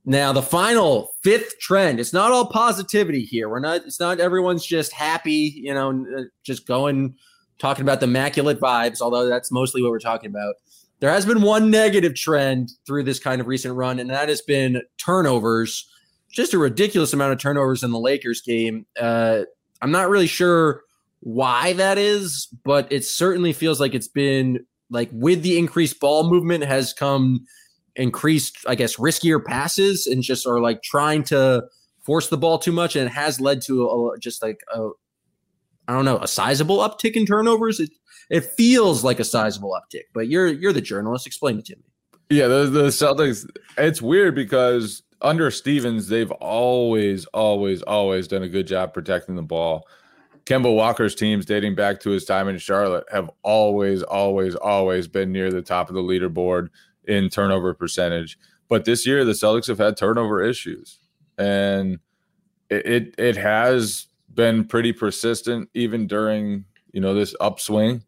[0.06, 2.00] Now the final fifth trend.
[2.00, 3.50] It's not all positivity here.
[3.50, 3.82] We're not.
[3.86, 5.54] It's not everyone's just happy.
[5.56, 7.16] You know, uh, just going
[7.60, 9.02] talking about the immaculate vibes.
[9.02, 10.56] Although that's mostly what we're talking about.
[11.02, 14.42] There has been one negative trend through this kind of recent run, and that has
[14.42, 15.92] been turnovers
[16.32, 18.86] just a ridiculous amount of turnovers in the Lakers game.
[19.00, 19.42] Uh,
[19.82, 20.84] I'm not really sure
[21.20, 26.30] why that is, but it certainly feels like it's been like with the increased ball
[26.30, 27.46] movement has come
[27.96, 31.66] increased, I guess, riskier passes and just are like trying to
[32.04, 34.90] force the ball too much, and it has led to a, just like a
[35.88, 37.80] I don't know a sizable uptick in turnovers.
[37.80, 37.90] It
[38.32, 41.28] it feels like a sizable uptick, but you're you're the journalist.
[41.28, 41.84] Explain it to me.
[42.30, 43.46] Yeah, the, the Celtics.
[43.78, 49.42] It's weird because under Stevens, they've always, always, always done a good job protecting the
[49.42, 49.86] ball.
[50.46, 55.34] Kemba Walker's teams, dating back to his time in Charlotte, have always, always, always been
[55.34, 56.70] near the top of the leaderboard
[57.04, 58.40] in turnover percentage.
[58.70, 61.00] But this year, the Celtics have had turnover issues,
[61.38, 62.00] and
[62.70, 66.64] it it, it has been pretty persistent even during
[66.94, 68.06] you know this upswing.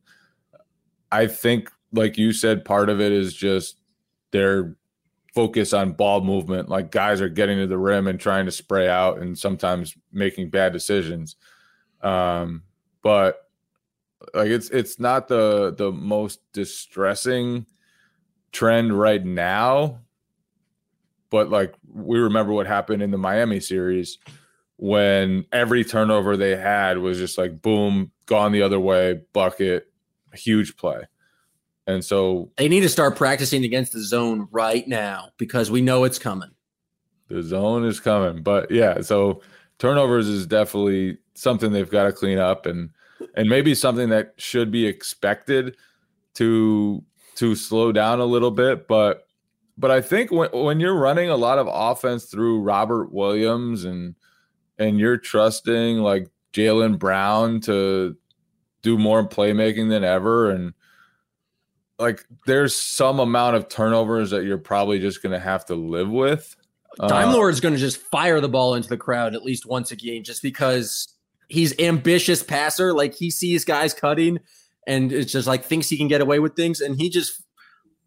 [1.13, 3.77] I think, like you said, part of it is just
[4.31, 4.75] they're
[5.33, 6.69] focus on ball movement.
[6.69, 10.49] Like guys are getting to the rim and trying to spray out and sometimes making
[10.49, 11.35] bad decisions.
[12.01, 12.63] Um,
[13.03, 13.47] but
[14.33, 17.67] like it's it's not the the most distressing
[18.51, 19.99] trend right now.
[21.29, 24.17] But like we remember what happened in the Miami series
[24.77, 29.92] when every turnover they had was just like boom, gone the other way, bucket,
[30.35, 31.03] huge play.
[31.85, 36.05] And so they need to start practicing against the zone right now because we know
[36.05, 36.51] it's coming.
[37.27, 38.41] The zone is coming.
[38.41, 39.41] But yeah, so
[39.79, 42.89] turnovers is definitely something they've got to clean up and
[43.35, 45.75] and maybe something that should be expected
[46.35, 47.03] to
[47.35, 49.27] to slow down a little bit, but
[49.77, 54.15] but I think when when you're running a lot of offense through Robert Williams and
[54.77, 58.15] and you're trusting like Jaylen Brown to
[58.83, 60.73] do more playmaking than ever and
[61.99, 66.09] like there's some amount of turnovers that you're probably just going to have to live
[66.09, 66.55] with.
[67.07, 69.65] Time uh, Lord is going to just fire the ball into the crowd at least
[69.65, 71.07] once a game just because
[71.47, 72.93] he's ambitious passer.
[72.93, 74.39] Like he sees guys cutting
[74.85, 77.41] and it's just like thinks he can get away with things and he just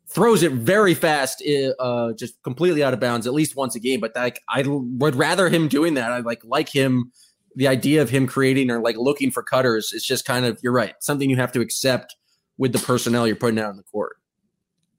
[0.09, 3.81] throws it very fast, eh, uh, just completely out of bounds at least once a
[3.81, 4.01] game.
[4.01, 6.13] But like I would rather him doing that.
[6.13, 7.13] I like like him.
[7.57, 10.73] The idea of him creating or like looking for cutters is just kind of you're
[10.73, 10.95] right.
[11.01, 12.15] Something you have to accept
[12.59, 14.17] with the personnel you're putting out on the court.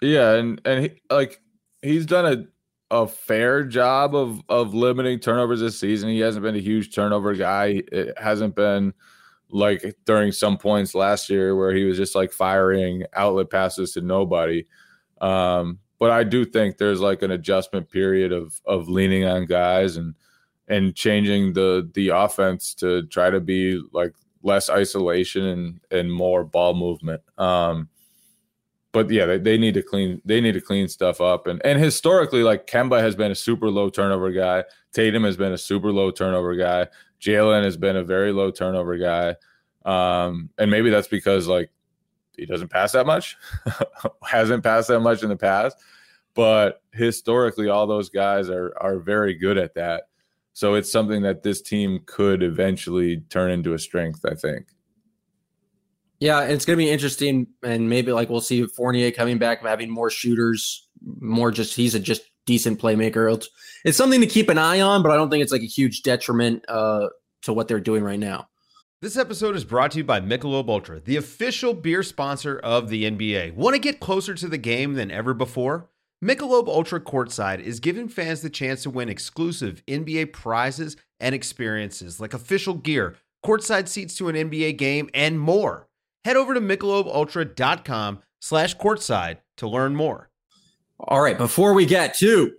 [0.01, 1.39] Yeah, and and he, like
[1.81, 2.45] he's done a
[2.89, 6.09] a fair job of of limiting turnovers this season.
[6.09, 7.83] He hasn't been a huge turnover guy.
[7.91, 8.93] It hasn't been
[9.49, 14.01] like during some points last year where he was just like firing outlet passes to
[14.01, 14.65] nobody.
[15.21, 19.97] Um, but I do think there's like an adjustment period of of leaning on guys
[19.97, 20.15] and
[20.67, 26.43] and changing the the offense to try to be like less isolation and and more
[26.43, 27.21] ball movement.
[27.37, 27.89] Um,
[28.91, 31.47] but yeah, they, they need to clean they need to clean stuff up.
[31.47, 34.63] And and historically, like Kemba has been a super low turnover guy.
[34.93, 36.87] Tatum has been a super low turnover guy.
[37.21, 39.35] Jaylen has been a very low turnover guy.
[39.85, 41.69] Um, and maybe that's because like
[42.35, 43.37] he doesn't pass that much,
[44.23, 45.77] hasn't passed that much in the past.
[46.33, 50.03] But historically, all those guys are are very good at that.
[50.57, 54.69] So it's something that this team could eventually turn into a strength, I think.
[56.19, 59.91] Yeah, it's going to be interesting, and maybe like we'll see Fournier coming back, having
[59.91, 60.89] more shooters,
[61.19, 63.31] more just he's a just decent playmaker.
[63.31, 63.47] It's,
[63.85, 66.01] it's something to keep an eye on, but I don't think it's like a huge
[66.01, 67.09] detriment uh,
[67.43, 68.47] to what they're doing right now.
[68.99, 73.03] This episode is brought to you by Michelob Ultra, the official beer sponsor of the
[73.03, 73.53] NBA.
[73.53, 75.91] Want to get closer to the game than ever before?
[76.23, 82.19] Michelob Ultra Courtside is giving fans the chance to win exclusive NBA prizes and experiences
[82.19, 85.87] like official gear, courtside seats to an NBA game, and more.
[86.25, 90.31] Head over to michelobultra.com slash courtside to learn more.
[90.99, 92.53] All right, before we get to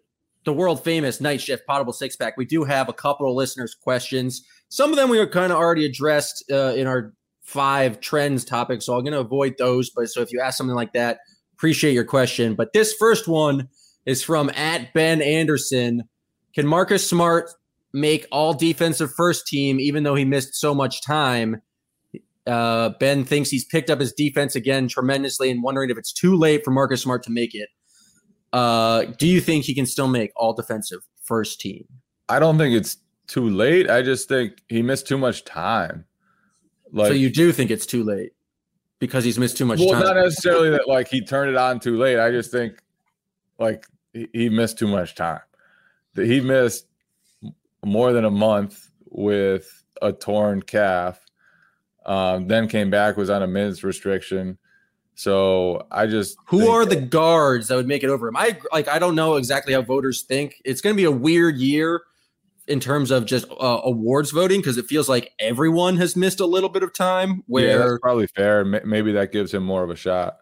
[0.45, 3.75] the world famous night shift potable six pack, we do have a couple of listeners'
[3.75, 4.45] questions.
[4.69, 8.83] Some of them we are kind of already addressed uh, in our five trends topic,
[8.83, 9.91] so I'm going to avoid those.
[9.91, 11.19] But so if you ask something like that,
[11.59, 12.55] appreciate your question.
[12.55, 13.69] But this first one
[14.07, 16.05] is from at Ben Anderson.
[16.55, 17.51] Can Marcus Smart
[17.93, 21.61] make all defensive first team, even though he missed so much time?
[22.47, 26.37] Uh, ben thinks he's picked up his defense again tremendously and wondering if it's too
[26.37, 27.69] late for Marcus Smart to make it.
[28.53, 31.85] Uh, do you think he can still make all defensive first team?
[32.29, 33.91] I don't think it's too late.
[33.91, 36.07] I just think he missed too much time.
[36.93, 38.33] Like, so you do think it's too late
[38.99, 40.03] because he's missed too much well, time?
[40.03, 42.19] not necessarily that like he turned it on too late.
[42.19, 42.81] I just think
[43.59, 45.41] like he, missed too much time.
[46.15, 46.87] That he missed
[47.85, 51.21] more than a month with a torn calf.
[52.07, 54.59] Um, then came back was on a minutes restriction.
[55.15, 58.37] So I just who are the guards that would make it over him?
[58.37, 60.61] I like I don't know exactly how voters think.
[60.65, 62.03] It's going to be a weird year
[62.69, 66.47] in terms of just uh, awards voting because it feels like everyone has missed a
[66.47, 67.43] little bit of time.
[67.47, 68.65] Where yeah, probably fair.
[68.65, 70.37] Maybe that gives him more of a shot.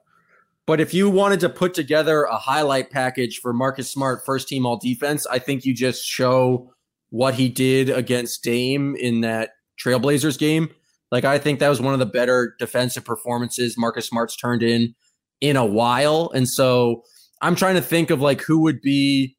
[0.67, 4.67] But if you wanted to put together a highlight package for Marcus Smart, first team
[4.67, 6.73] all defense, I think you just show
[7.11, 9.51] what he did against Dame in that
[9.83, 10.71] Trailblazers game.
[11.13, 14.95] Like I think that was one of the better defensive performances Marcus Smart's turned in
[15.41, 16.31] in a while.
[16.35, 17.05] And so
[17.41, 19.37] I'm trying to think of like who would be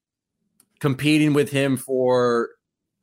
[0.80, 2.50] competing with him for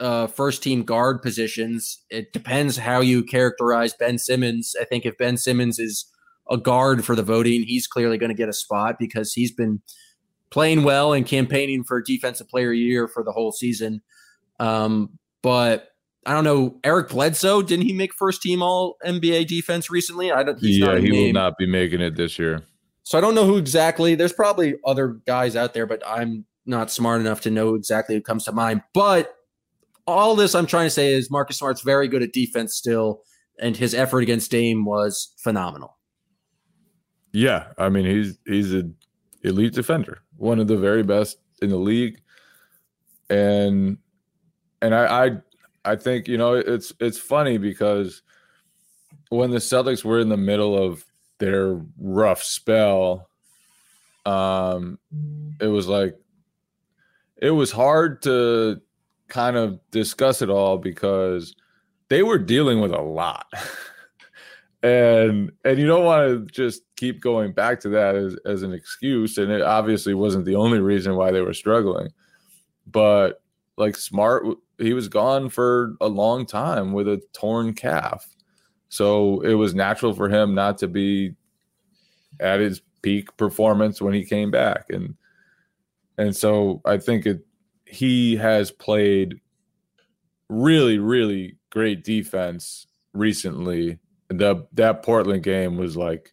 [0.01, 2.03] uh, first team guard positions.
[2.11, 4.75] It depends how you characterize Ben Simmons.
[4.81, 6.07] I think if Ben Simmons is
[6.51, 9.81] a guard for the voting, he's clearly going to get a spot because he's been
[10.51, 14.03] playing well and campaigning for defensive player year for the whole season.
[14.61, 15.89] Um, but
[16.27, 16.79] I don't know.
[16.85, 20.33] Eric Bledsoe didn't he make first team All NBA defense recently?
[20.33, 20.59] I don't.
[20.63, 21.27] yeah, he name.
[21.27, 22.63] will not be making it this year.
[23.03, 24.15] So I don't know who exactly.
[24.15, 28.23] There's probably other guys out there, but I'm not smart enough to know exactly who
[28.23, 28.83] comes to mind.
[28.95, 29.35] But
[30.07, 33.23] all this I'm trying to say is Marcus Smart's very good at defense still,
[33.59, 35.97] and his effort against Dame was phenomenal.
[37.33, 38.95] Yeah, I mean he's he's an
[39.43, 42.21] elite defender, one of the very best in the league,
[43.29, 43.99] and
[44.81, 45.31] and I I,
[45.85, 48.23] I think you know it's it's funny because
[49.31, 51.05] when the Celtics were in the middle of
[51.39, 53.29] their rough spell,
[54.27, 54.99] um,
[55.61, 56.15] it was like
[57.37, 58.81] it was hard to
[59.29, 61.55] kind of discuss it all because
[62.09, 63.47] they were dealing with a lot.
[64.83, 68.73] and and you don't want to just keep going back to that as, as an
[68.73, 69.39] excuse.
[69.39, 72.09] And it obviously wasn't the only reason why they were struggling.
[72.87, 73.43] But
[73.77, 74.45] like smart
[74.79, 78.27] he was gone for a long time with a torn calf.
[78.89, 81.35] So it was natural for him not to be
[82.41, 84.87] at his peak performance when he came back.
[84.91, 85.15] And
[86.19, 87.45] and so I think it
[87.95, 89.41] he has played
[90.49, 93.99] really, really great defense recently.
[94.29, 96.33] The that Portland game was like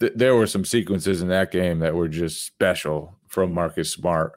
[0.00, 4.32] th- there were some sequences in that game that were just special from Marcus Smart.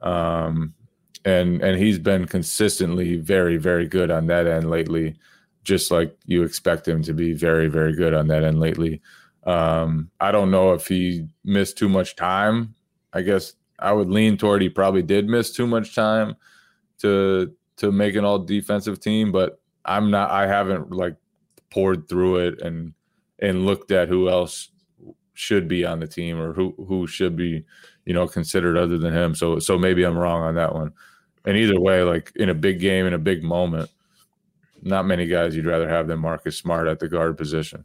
[0.00, 0.74] Um,
[1.24, 5.16] and and he's been consistently very, very good on that end lately,
[5.64, 9.00] just like you expect him to be very, very good on that end lately.
[9.44, 12.74] Um, I don't know if he missed too much time.
[13.12, 16.36] I guess I would lean toward he probably did miss too much time
[17.00, 21.16] to to make an all defensive team, but I'm not I haven't like
[21.70, 22.94] poured through it and
[23.38, 24.70] and looked at who else
[25.34, 27.64] should be on the team or who who should be,
[28.04, 29.34] you know, considered other than him.
[29.34, 30.92] So so maybe I'm wrong on that one.
[31.44, 33.90] And either way, like in a big game in a big moment,
[34.82, 37.84] not many guys you'd rather have than Marcus Smart at the guard position.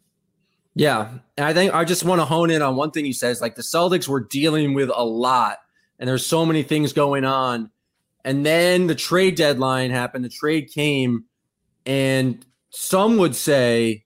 [0.75, 1.09] Yeah.
[1.37, 3.41] And I think I just want to hone in on one thing you said is
[3.41, 5.57] like the Celtics were dealing with a lot
[5.99, 7.71] and there's so many things going on.
[8.23, 11.25] And then the trade deadline happened, the trade came,
[11.85, 14.03] and some would say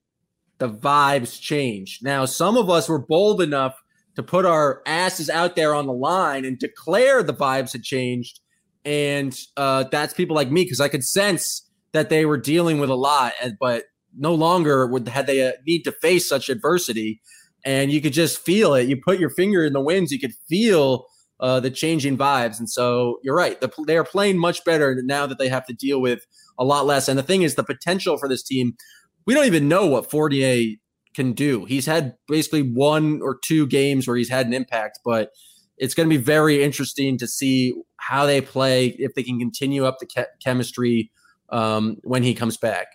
[0.60, 2.04] the vibes changed.
[2.04, 3.76] Now, some of us were bold enough
[4.16, 8.40] to put our asses out there on the line and declare the vibes had changed.
[8.86, 12.90] And uh, that's people like me because I could sense that they were dealing with
[12.90, 13.86] a lot, but
[14.16, 17.22] no longer would had they uh, need to face such adversity.
[17.66, 18.88] And you could just feel it.
[18.88, 21.06] You put your finger in the winds, you could feel
[21.42, 22.60] uh, the changing vibes.
[22.60, 23.60] And so you're right.
[23.60, 26.26] The, they are playing much better now that they have to deal with
[26.58, 27.08] a lot less.
[27.08, 28.78] And the thing is, the potential for this team,
[29.26, 30.76] we don't even know what Fournier
[31.16, 31.66] can do.
[31.66, 35.32] He's had basically one or two games where he's had an impact, but
[35.78, 39.86] it's going to be very interesting to see how they play if they can continue
[39.86, 41.12] up the ke- chemistry
[41.50, 42.88] um, when he comes back.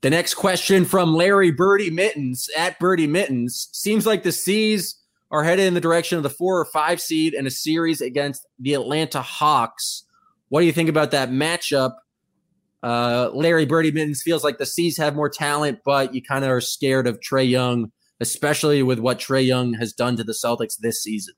[0.00, 4.99] The next question from Larry Birdie Mittens at Birdie Mittens seems like the C's
[5.30, 8.46] are headed in the direction of the four or five seed in a series against
[8.58, 10.04] the Atlanta Hawks.
[10.48, 11.94] What do you think about that matchup?
[12.82, 16.50] Uh, Larry Birdie Mittens feels like the C's have more talent, but you kind of
[16.50, 20.78] are scared of Trae Young, especially with what Trae Young has done to the Celtics
[20.78, 21.34] this season.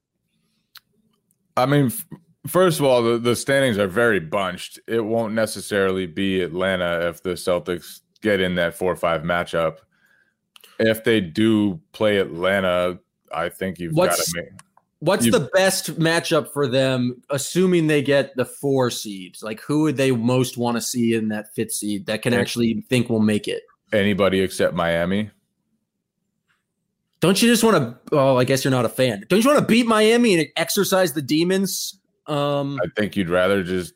[1.57, 2.07] I mean, f-
[2.47, 4.79] first of all, the, the standings are very bunched.
[4.87, 9.79] It won't necessarily be Atlanta if the Celtics get in that four or five matchup.
[10.79, 13.01] If they do play Atlanta,
[13.35, 14.61] I think you've got to make.
[15.01, 19.43] What's the best matchup for them, assuming they get the four seeds?
[19.43, 22.85] Like, who would they most want to see in that fifth seed that can actually
[22.89, 23.65] think will make it?
[23.93, 25.31] Anybody except Miami.
[27.19, 28.17] Don't you just want to?
[28.17, 29.25] Oh, I guess you're not a fan.
[29.29, 31.99] Don't you want to beat Miami and exercise the demons?
[32.27, 33.95] Um, I think you'd rather just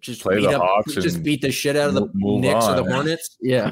[0.00, 2.66] just play beat the up, Hawks just and beat the shit out of the Knicks
[2.66, 2.90] or the on.
[2.90, 3.36] Hornets.
[3.40, 3.70] Yeah,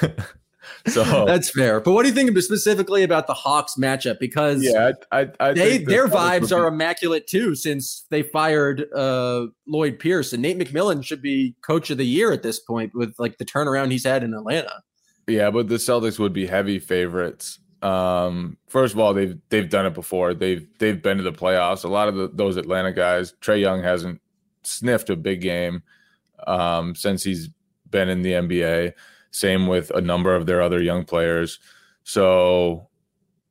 [0.86, 1.24] so.
[1.26, 1.80] that's fair.
[1.80, 4.18] But what do you think specifically about the Hawks matchup?
[4.18, 8.86] Because yeah, I, I, I they think their vibes are immaculate too since they fired
[8.92, 12.94] uh, Lloyd Pierce and Nate McMillan should be coach of the year at this point
[12.94, 14.82] with like the turnaround he's had in Atlanta.
[15.26, 17.58] Yeah, but the Celtics would be heavy favorites.
[17.82, 20.34] Um, first of all, they've they've done it before.
[20.34, 21.84] They've they've been to the playoffs.
[21.84, 24.20] A lot of the, those Atlanta guys, Trae Young hasn't
[24.62, 25.82] sniffed a big game
[26.46, 27.48] um, since he's
[27.90, 28.92] been in the NBA.
[29.32, 31.58] Same with a number of their other young players.
[32.04, 32.88] So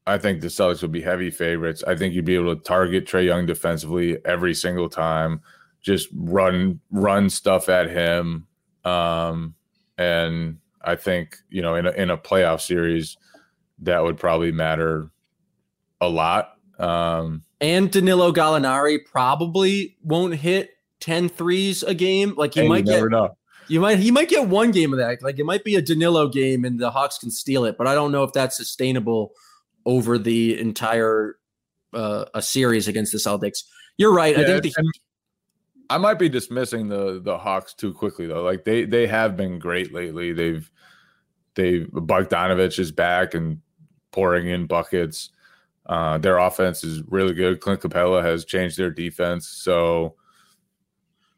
[0.08, 1.84] I think the Celtics would be heavy favorites.
[1.86, 5.42] I think you'd be able to target Trae Young defensively every single time.
[5.82, 8.48] Just run run stuff at him.
[8.86, 9.56] Um,
[9.98, 13.18] and I think, you know, in a, in a playoff series,
[13.80, 15.12] that would probably matter
[16.00, 16.58] a lot.
[16.80, 22.34] Um, And Danilo Gallinari probably won't hit 10 threes a game.
[22.36, 23.38] Like he might you never get know.
[23.72, 25.24] You might he might get one game of that.
[25.24, 27.96] Like it might be a Danilo game and the Hawks can steal it, but I
[27.96, 29.32] don't know if that's sustainable
[29.86, 31.38] over the entire
[31.94, 33.64] uh, a series against the Celtics.
[33.96, 34.38] You're right.
[34.38, 34.74] I think the
[35.90, 38.44] I might be dismissing the the Hawks too quickly though.
[38.44, 40.34] Like they they have been great lately.
[40.34, 40.70] They've
[41.56, 43.62] they Bogdanovich is back and
[44.12, 45.30] pouring in buckets.
[45.86, 47.62] Uh, their offense is really good.
[47.62, 50.16] Clint Capela has changed their defense, so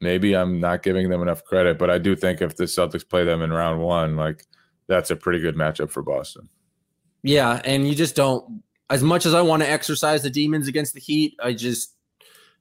[0.00, 1.78] maybe I'm not giving them enough credit.
[1.78, 4.44] But I do think if the Celtics play them in round one, like
[4.86, 6.48] that's a pretty good matchup for Boston.
[7.22, 8.62] yeah, and you just don't.
[8.90, 11.94] As much as I want to exercise the demons against the Heat, I just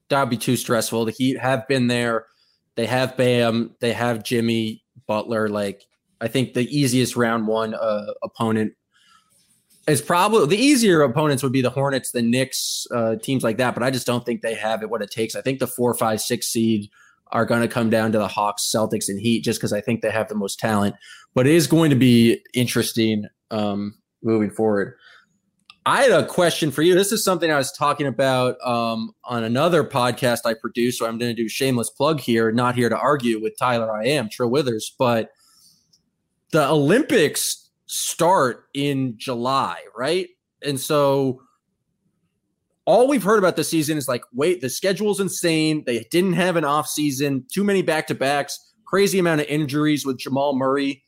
[0.09, 1.05] that'd be too stressful.
[1.05, 2.27] The Heat have been there.
[2.75, 3.75] They have Bam.
[3.81, 5.49] They have Jimmy Butler.
[5.49, 5.83] Like
[6.21, 8.73] I think the easiest round one uh, opponent
[9.85, 13.73] is probably the easier opponents would be the Hornets, the Knicks, uh, teams like that.
[13.73, 15.35] But I just don't think they have it what it takes.
[15.35, 16.89] I think the four, five, six seed
[17.33, 20.01] are going to come down to the Hawks, Celtics, and Heat just because I think
[20.01, 20.95] they have the most talent.
[21.33, 24.95] But it is going to be interesting um, moving forward.
[25.85, 26.95] I had a question for you.
[26.95, 30.97] This is something I was talking about um, on another podcast I produce.
[30.97, 32.51] So I'm going to do shameless plug here.
[32.53, 33.91] Not here to argue with Tyler.
[33.91, 35.31] I am Trill Withers, but
[36.51, 40.29] the Olympics start in July, right?
[40.63, 41.41] And so
[42.85, 45.83] all we've heard about this season is like, wait, the schedule's insane.
[45.85, 50.05] They didn't have an off season, too many back to backs, crazy amount of injuries
[50.05, 51.03] with Jamal Murray.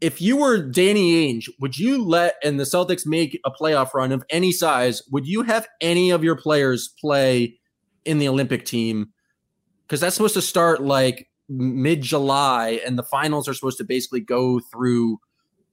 [0.00, 4.12] If you were Danny Ainge, would you let and the Celtics make a playoff run
[4.12, 5.02] of any size?
[5.10, 7.58] Would you have any of your players play
[8.04, 9.08] in the Olympic team?
[9.86, 14.20] Because that's supposed to start like mid July, and the finals are supposed to basically
[14.20, 15.18] go through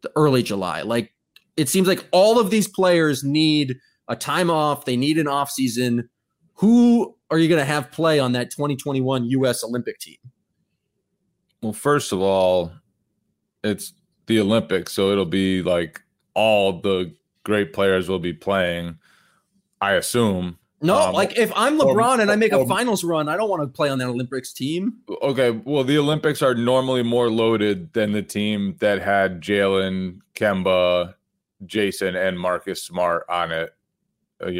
[0.01, 0.83] the early July.
[0.83, 1.13] Like
[1.57, 3.75] it seems like all of these players need
[4.07, 4.85] a time off.
[4.85, 6.09] They need an off season.
[6.55, 9.63] Who are you going to have play on that 2021 U.S.
[9.63, 10.17] Olympic team?
[11.61, 12.71] Well, first of all,
[13.63, 13.93] it's
[14.27, 16.01] the Olympics, so it'll be like
[16.33, 18.97] all the great players will be playing.
[19.81, 20.57] I assume.
[20.81, 23.49] No, Um, like if I'm or- LeBron and I make a finals run, I don't
[23.49, 24.97] want to play on that Olympics team.
[25.21, 31.15] Okay, well, the Olympics are normally more loaded than the team that had Jaylen, Kemba,
[31.65, 33.73] Jayson, and Marcus Smart on it.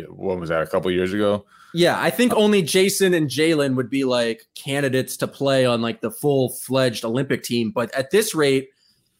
[0.10, 0.62] What was that?
[0.62, 1.46] A couple years ago.
[1.74, 6.02] Yeah, I think only Jayson and Jaylen would be like candidates to play on like
[6.02, 7.72] the full fledged Olympic team.
[7.72, 8.70] But at this rate,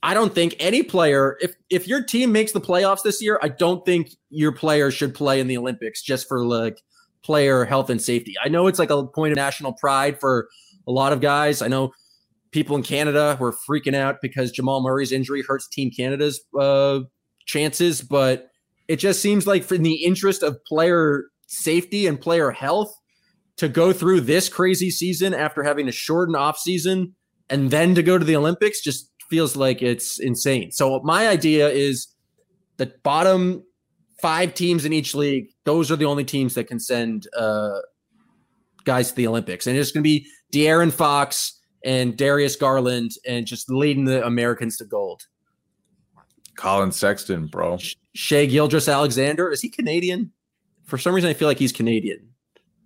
[0.04, 3.48] I don't think any player, if if your team makes the playoffs this year, I
[3.48, 6.82] don't think your player should play in the Olympics just for like
[7.24, 8.36] player health and safety.
[8.44, 10.50] I know it's like a point of national pride for
[10.88, 11.62] a lot of guys.
[11.62, 11.94] I know
[12.52, 17.00] people in Canada were freaking out because Jamal Murray's injury hurts Team Canada's uh,
[17.46, 18.50] chances, but
[18.88, 22.94] it just seems like in the interest of player safety and player health
[23.58, 27.16] to go through this crazy season after having a shortened off season
[27.50, 30.72] and then to go to the Olympics just feels like it's insane.
[30.72, 32.08] So my idea is
[32.78, 33.64] the bottom
[34.22, 37.80] five teams in each league, those are the only teams that can send uh,
[38.86, 39.68] guys to the Olympics.
[39.68, 44.78] And it's going to be De'Aaron Fox and Darius Garland and just leading the Americans
[44.78, 45.24] to gold.
[46.56, 47.78] Collin Sexton, bro.
[48.14, 50.32] Shai Gilgeous-Alexander, is he Canadian?
[50.86, 52.30] For some reason, I feel like he's Canadian.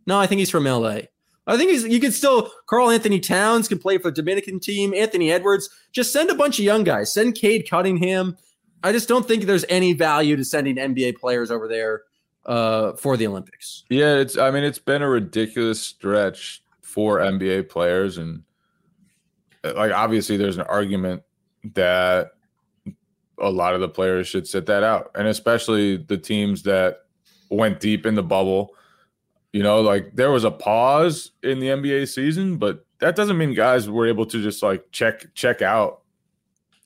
[0.06, 1.02] No, I think he's from LA.
[1.48, 1.84] I think he's.
[1.86, 2.52] You could still.
[2.68, 4.94] Karl-Anthony Towns can play for the Dominican team.
[4.94, 5.70] Anthony Edwards.
[5.92, 7.14] Just send a bunch of young guys.
[7.14, 8.38] Send Cade Cunningham.
[8.84, 12.04] I just don't think there's any value to sending NBA players over there
[12.46, 13.84] uh, for the Olympics.
[13.90, 14.38] Yeah, it's.
[14.38, 18.44] I mean, it's been a ridiculous stretch for NBA players, and
[19.64, 21.24] like obviously, there's an argument
[21.76, 22.32] that
[23.40, 27.00] a lot of the players should sit that out, and especially the teams that
[27.50, 28.74] went deep in the bubble.
[29.54, 33.54] You know, like there was a pause in the NBA season, but that doesn't mean
[33.54, 36.02] guys were able to just like check check out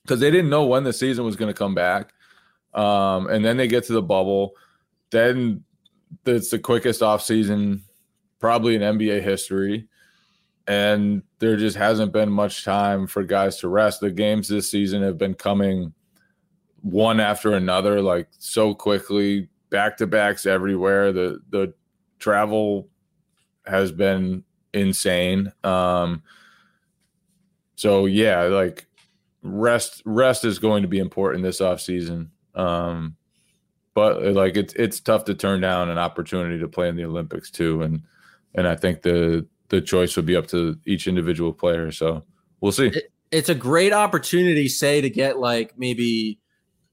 [0.02, 2.12] because they didn't know when the season was going to come back.
[2.74, 4.54] Um, and then they get to the bubble,
[5.10, 5.64] then
[6.24, 7.82] it's the quickest off season
[8.38, 9.88] probably in NBA history.
[10.66, 14.00] And there just hasn't been much time for guys to rest.
[14.00, 15.92] The games this season have been coming
[16.82, 21.12] one after another, like so quickly, back to backs everywhere.
[21.12, 21.74] The the
[22.18, 22.88] travel
[23.66, 25.52] has been insane.
[25.64, 26.22] Um
[27.76, 28.86] so yeah, like
[29.42, 32.30] rest rest is going to be important this off season.
[32.54, 33.16] Um
[33.94, 37.50] but like it's it's tough to turn down an opportunity to play in the Olympics
[37.50, 38.02] too, and
[38.54, 41.90] and I think the the choice would be up to each individual player.
[41.92, 42.24] So
[42.60, 42.92] we'll see.
[43.30, 46.38] It's a great opportunity, say, to get like maybe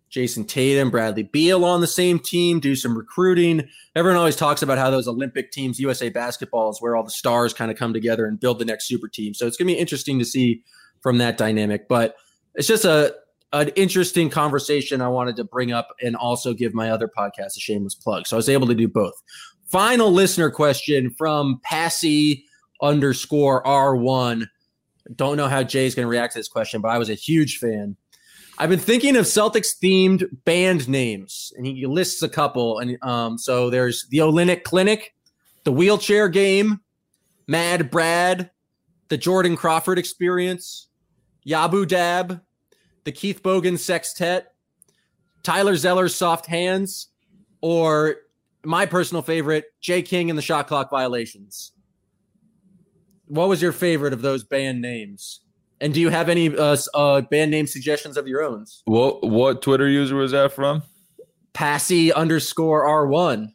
[0.10, 3.68] Jayson Tatum, Bradley Beal on the same team, do some recruiting.
[3.96, 7.54] Everyone always talks about how those Olympic teams, USA basketball, is where all the stars
[7.54, 9.34] kind of come together and build the next super team.
[9.34, 10.64] So it's going to be interesting to see
[11.02, 11.88] from that dynamic.
[11.88, 12.16] But
[12.56, 13.16] it's just a
[13.52, 17.60] an interesting conversation I wanted to bring up and also give my other podcast a
[17.60, 18.28] shameless plug.
[18.28, 19.14] So I was able to do both.
[19.66, 22.46] Final listener question from Passy
[22.82, 24.48] underscore R1.
[25.16, 27.58] Don't know how Jay's going to react to this question, but I was a huge
[27.58, 27.96] fan.
[28.62, 32.80] I've been thinking of Celtics themed band names, and he lists a couple.
[32.80, 35.16] And um, so there's the Olynyk Clinic,
[35.64, 36.82] the Wheelchair Game,
[37.48, 38.52] Mad Brad,
[39.08, 40.90] the Jordan Crawford Experience,
[41.48, 42.42] Yabu Dab,
[43.06, 44.48] the Keith Bogan Sextet,
[45.42, 47.08] Tyler Zeller's Soft Hands,
[47.62, 48.18] or
[48.66, 51.72] my personal favorite, Jay King and the Shot Clock Violations.
[53.28, 55.42] What was your favorite of those band names?
[55.82, 58.66] And do you have any uh, uh, band name suggestions of your own?
[58.86, 60.84] What what Twitter user was that from?
[61.54, 63.54] Passy underscore R1.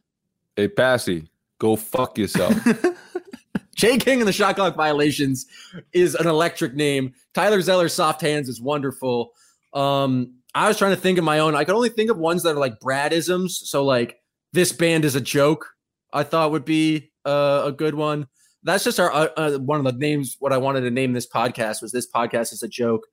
[0.57, 2.55] Hey Passy, go fuck yourself.
[3.77, 5.47] Jay King and the Shot Clock Violations
[5.93, 7.13] is an electric name.
[7.35, 9.33] Tyler Zeller's Soft Hands is wonderful.
[9.73, 11.57] Um, I was trying to think of my own.
[11.57, 13.51] I could only think of ones that are like Bradisms.
[13.51, 14.19] So like
[14.53, 15.75] this band is a joke.
[16.13, 18.29] I thought would be uh, a good one.
[18.65, 20.37] That's just our uh, uh, one of the names.
[20.41, 23.07] What I wanted to name this podcast was this podcast is a joke.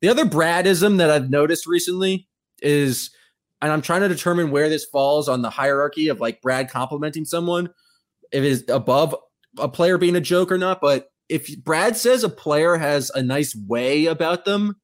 [0.00, 2.28] The other Bradism that I've noticed recently
[2.60, 3.10] is,
[3.60, 7.24] and I'm trying to determine where this falls on the hierarchy of like Brad complimenting
[7.24, 7.70] someone.
[8.32, 9.14] If it is above
[9.58, 13.22] a player being a joke or not, but if Brad says a player has a
[13.22, 14.76] nice way about them,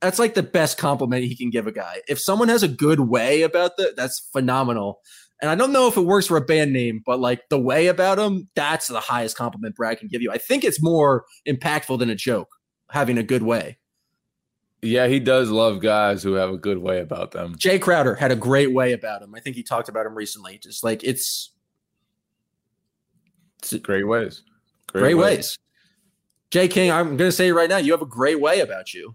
[0.00, 2.00] that's like the best compliment he can give a guy.
[2.08, 5.00] If someone has a good way about the, that's phenomenal.
[5.42, 7.86] And I don't know if it works for a band name, but like the way
[7.86, 10.30] about him, that's the highest compliment Brad can give you.
[10.30, 12.48] I think it's more impactful than a joke,
[12.90, 13.78] having a good way.
[14.82, 17.54] yeah, he does love guys who have a good way about them.
[17.54, 19.34] Jae Crowder had a great way about him.
[19.34, 20.58] I think he talked about him recently.
[20.58, 21.52] Just like it's
[23.62, 24.42] it's Great ways.
[24.88, 25.58] great, ways.
[26.50, 28.92] Jay King, I'm going to say it right now, you have a great way about
[28.94, 29.14] you.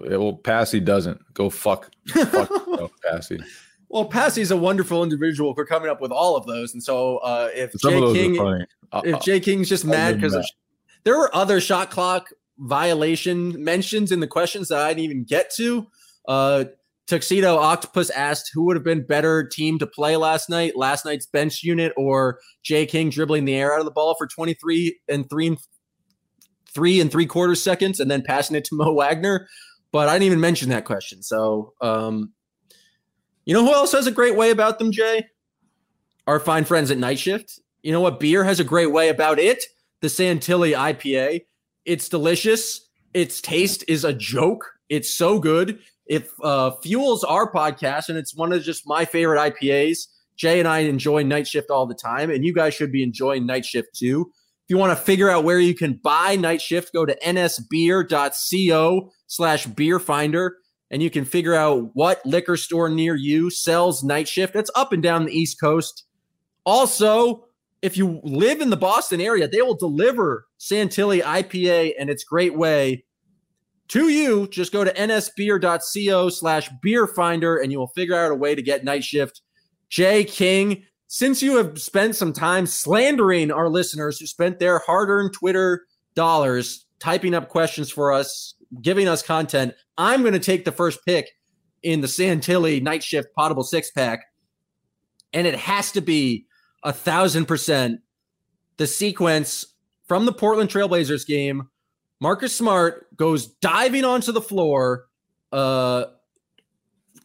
[0.00, 3.38] well, Passy doesn't go fuck, fuck yourself, Passy.
[3.90, 7.48] Well, Passy's a wonderful individual for coming up with all of those, and so uh,
[7.54, 8.66] if Some Jay King, are.
[8.92, 10.50] Uh, if Jay King's just I'll mad because that.
[11.04, 12.28] there were other shot clock
[12.58, 15.86] violation mentions in the questions that I didn't even get to.
[16.26, 16.64] Uh,
[17.06, 21.26] Tuxedo Octopus asked who would have been better team to play last night, last night's
[21.26, 25.28] bench unit or Jay King dribbling the air out of the ball for 23 and
[25.30, 25.58] three and
[26.74, 29.48] three and three quarters seconds and then passing it to Mo Wagner.
[29.90, 31.22] But I didn't even mention that question.
[31.22, 32.34] So, um,
[33.48, 35.24] you know who else has a great way about them, Jay?
[36.26, 37.58] Our fine friends at Night Shift.
[37.82, 39.64] You know what beer has a great way about it?
[40.02, 41.46] The Santilli IPA.
[41.86, 42.90] It's delicious.
[43.14, 44.66] Its taste is a joke.
[44.90, 45.78] It's so good.
[46.04, 50.08] It uh, fuels our podcast, and it's one of just my favorite IPAs.
[50.36, 53.46] Jay and I enjoy Night Shift all the time, and you guys should be enjoying
[53.46, 54.30] Night Shift too.
[54.30, 59.10] If you want to figure out where you can buy Night Shift, go to nsbeer.co
[59.26, 60.58] slash beer finder
[60.90, 64.56] and you can figure out what liquor store near you sells Night Shift.
[64.56, 66.04] It's up and down the East Coast.
[66.64, 67.44] Also,
[67.82, 72.56] if you live in the Boston area, they will deliver Santilli IPA and its great
[72.56, 73.04] way
[73.88, 74.48] to you.
[74.48, 78.62] Just go to nsbeer.co slash beer finder and you will figure out a way to
[78.62, 79.42] get Night Shift.
[79.88, 85.08] Jay King, since you have spent some time slandering our listeners who spent their hard
[85.08, 90.64] earned Twitter dollars typing up questions for us, giving us content, I'm going to take
[90.64, 91.30] the first pick
[91.82, 94.24] in the Santilli Night Shift Potable Six Pack.
[95.32, 96.46] And it has to be
[96.82, 98.00] a thousand percent
[98.78, 99.66] the sequence
[100.06, 101.68] from the Portland Trailblazers game.
[102.20, 105.06] Marcus Smart goes diving onto the floor.
[105.52, 106.04] Uh,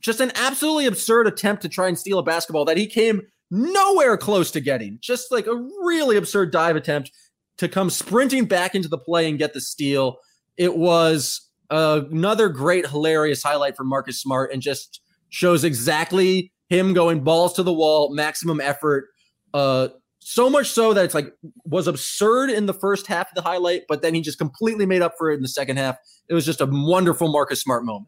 [0.01, 4.17] just an absolutely absurd attempt to try and steal a basketball that he came nowhere
[4.17, 4.97] close to getting.
[4.99, 7.11] Just like a really absurd dive attempt
[7.57, 10.17] to come sprinting back into the play and get the steal.
[10.57, 16.93] It was uh, another great, hilarious highlight from Marcus Smart and just shows exactly him
[16.93, 19.09] going balls to the wall, maximum effort.
[19.53, 19.89] Uh,
[20.19, 21.33] so much so that it's like
[21.65, 25.01] was absurd in the first half of the highlight, but then he just completely made
[25.01, 25.97] up for it in the second half.
[26.29, 28.07] It was just a wonderful Marcus Smart moment.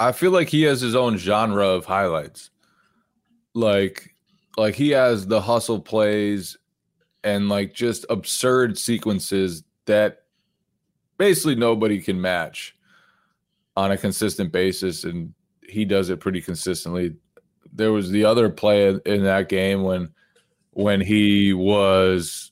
[0.00, 2.50] I feel like he has his own genre of highlights.
[3.54, 4.14] Like
[4.56, 6.56] like he has the hustle plays
[7.24, 10.22] and like just absurd sequences that
[11.16, 12.76] basically nobody can match
[13.78, 17.14] on a consistent basis and he does it pretty consistently.
[17.72, 20.08] There was the other play in that game when
[20.72, 22.50] when he was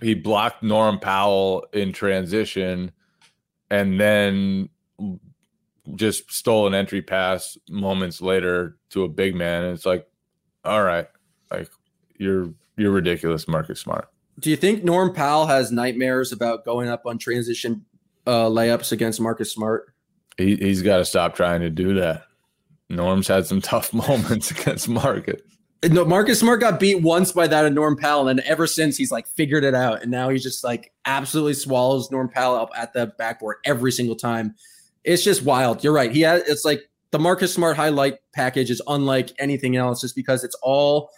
[0.00, 2.92] he blocked Norm Powell in transition
[3.68, 4.68] and then
[5.96, 9.64] just stole an entry pass moments later to a big man.
[9.64, 10.06] And it's like,
[10.64, 11.08] all right,
[11.50, 11.68] like
[12.16, 14.08] you're you're ridiculous, Marcus Smart.
[14.38, 17.86] Do you think Norm Powell has nightmares about going up on transition
[18.24, 19.92] uh, layups against Marcus Smart?
[20.38, 22.22] He he's got to stop trying to do that.
[22.88, 25.42] Norm's had some tough moments against Marcus.
[25.84, 29.28] No, Marcus Smart got beat once by that Norm Powell, and ever since he's like
[29.28, 33.12] figured it out, and now he's just like absolutely swallows Norm Powell up at the
[33.18, 34.54] backboard every single time.
[35.04, 35.84] It's just wild.
[35.84, 36.10] You're right.
[36.10, 36.42] He has.
[36.48, 36.82] It's like
[37.12, 41.10] the Marcus Smart highlight package is unlike anything else, just because it's all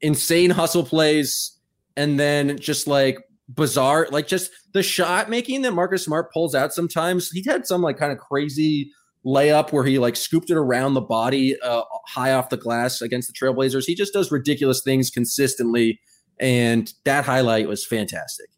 [0.00, 1.58] insane hustle plays,
[1.96, 3.18] and then just like
[3.48, 6.72] bizarre, like just the shot making that Marcus Smart pulls out.
[6.72, 8.90] Sometimes he had some like kind of crazy
[9.24, 13.28] layup where he like scooped it around the body uh, high off the glass against
[13.28, 13.84] the Trailblazers.
[13.84, 16.00] He just does ridiculous things consistently,
[16.38, 18.48] and that highlight was fantastic.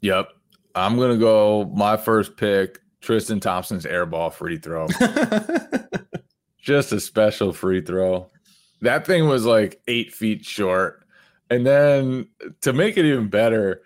[0.00, 0.28] Yep.
[0.74, 4.86] I'm gonna go my first pick, Tristan Thompson's airball free throw.
[6.62, 8.30] Just a special free throw.
[8.82, 11.04] That thing was like eight feet short.
[11.48, 12.28] And then
[12.60, 13.82] to make it even better,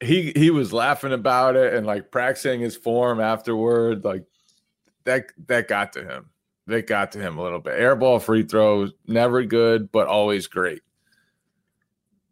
[0.00, 4.04] he he was laughing about it and like practicing his form afterward.
[4.04, 4.24] Like
[5.04, 6.30] that that got to him.
[6.66, 7.78] That got to him a little bit.
[7.80, 10.82] Airball free throws, never good, but always great.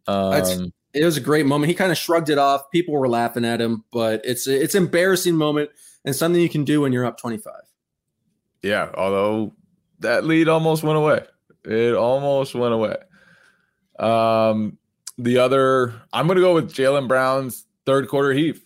[0.06, 1.68] That's- Um, it was a great moment.
[1.68, 2.70] He kind of shrugged it off.
[2.70, 5.70] People were laughing at him, but it's it's an embarrassing moment
[6.04, 7.52] and something you can do when you're up 25.
[8.62, 9.52] Yeah, although
[10.00, 11.24] that lead almost went away.
[11.64, 12.96] It almost went away.
[13.98, 14.78] Um,
[15.18, 18.62] the other, I'm going to go with Jaylen Brown's third quarter heave.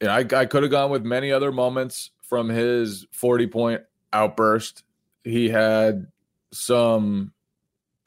[0.00, 3.82] Yeah, I, I could have gone with many other moments from his 40 point
[4.12, 4.84] outburst.
[5.24, 6.06] He had
[6.52, 7.32] some,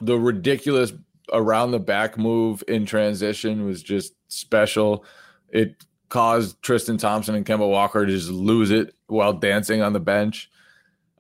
[0.02, 0.94] the ridiculous
[1.32, 5.06] around the back move in transition was just special.
[5.50, 10.00] It caused Tristan Thompson and Kemba Walker to just lose it while dancing on the
[10.00, 10.50] bench.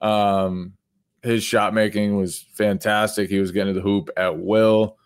[0.01, 0.73] Um,
[1.23, 3.29] his shot making was fantastic.
[3.29, 4.97] He was getting to the hoop at will.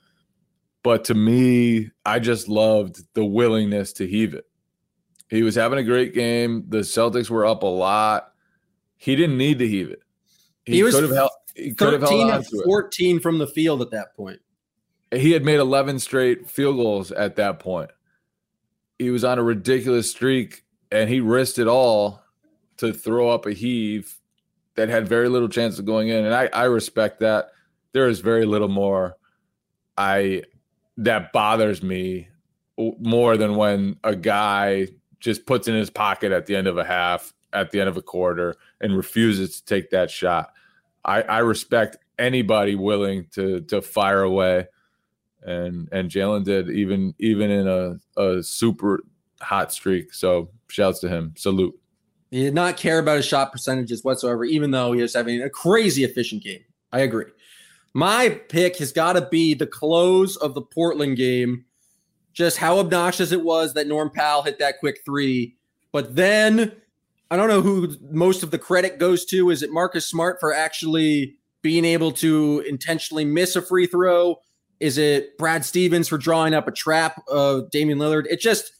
[0.89, 4.45] But to me, I just loved the willingness to heave it.
[5.29, 6.65] He was having a great game.
[6.67, 8.33] The Celtics were up a lot.
[8.97, 10.01] He didn't need to heave it.
[10.65, 11.29] He was could have held.
[11.53, 12.65] He could have held 13 on and to it.
[12.65, 14.39] 14 from the field at that point.
[15.11, 17.91] He had made 11 straight field goals at that point.
[18.97, 22.23] He was on a ridiculous streak, and he risked it all
[22.77, 24.17] to throw up a heave
[24.73, 26.25] that had very little chance of going in.
[26.25, 27.51] And I, I respect that.
[27.91, 29.17] There is very little more
[29.99, 30.43] I
[30.99, 32.27] that bothers me
[32.99, 34.87] more than when a guy
[35.19, 37.97] just puts in his pocket at the end of a half, at the end of
[37.97, 40.51] a quarter, and refuses to take that shot.
[41.05, 44.67] I, I respect anybody willing to to fire away,
[45.41, 49.03] and and Jaylen did even even in a a super
[49.41, 50.13] hot streak.
[50.13, 51.33] So shouts to him.
[51.37, 51.79] Salute.
[52.29, 55.49] He did not care about his shot percentages whatsoever, even though he was having a
[55.49, 56.63] crazy efficient game.
[56.91, 57.25] I agree.
[57.93, 61.65] My pick has got to be the close of the Portland game.
[62.33, 65.57] Just how obnoxious it was that Norm Powell hit that quick three.
[65.91, 66.71] But then
[67.31, 69.49] I don't know who most of the credit goes to.
[69.49, 74.39] Is it Marcus Smart for actually being able to intentionally miss a free throw?
[74.79, 78.25] Is it Brad Stevens for drawing up a trap of Damian Lillard?
[78.29, 78.71] It just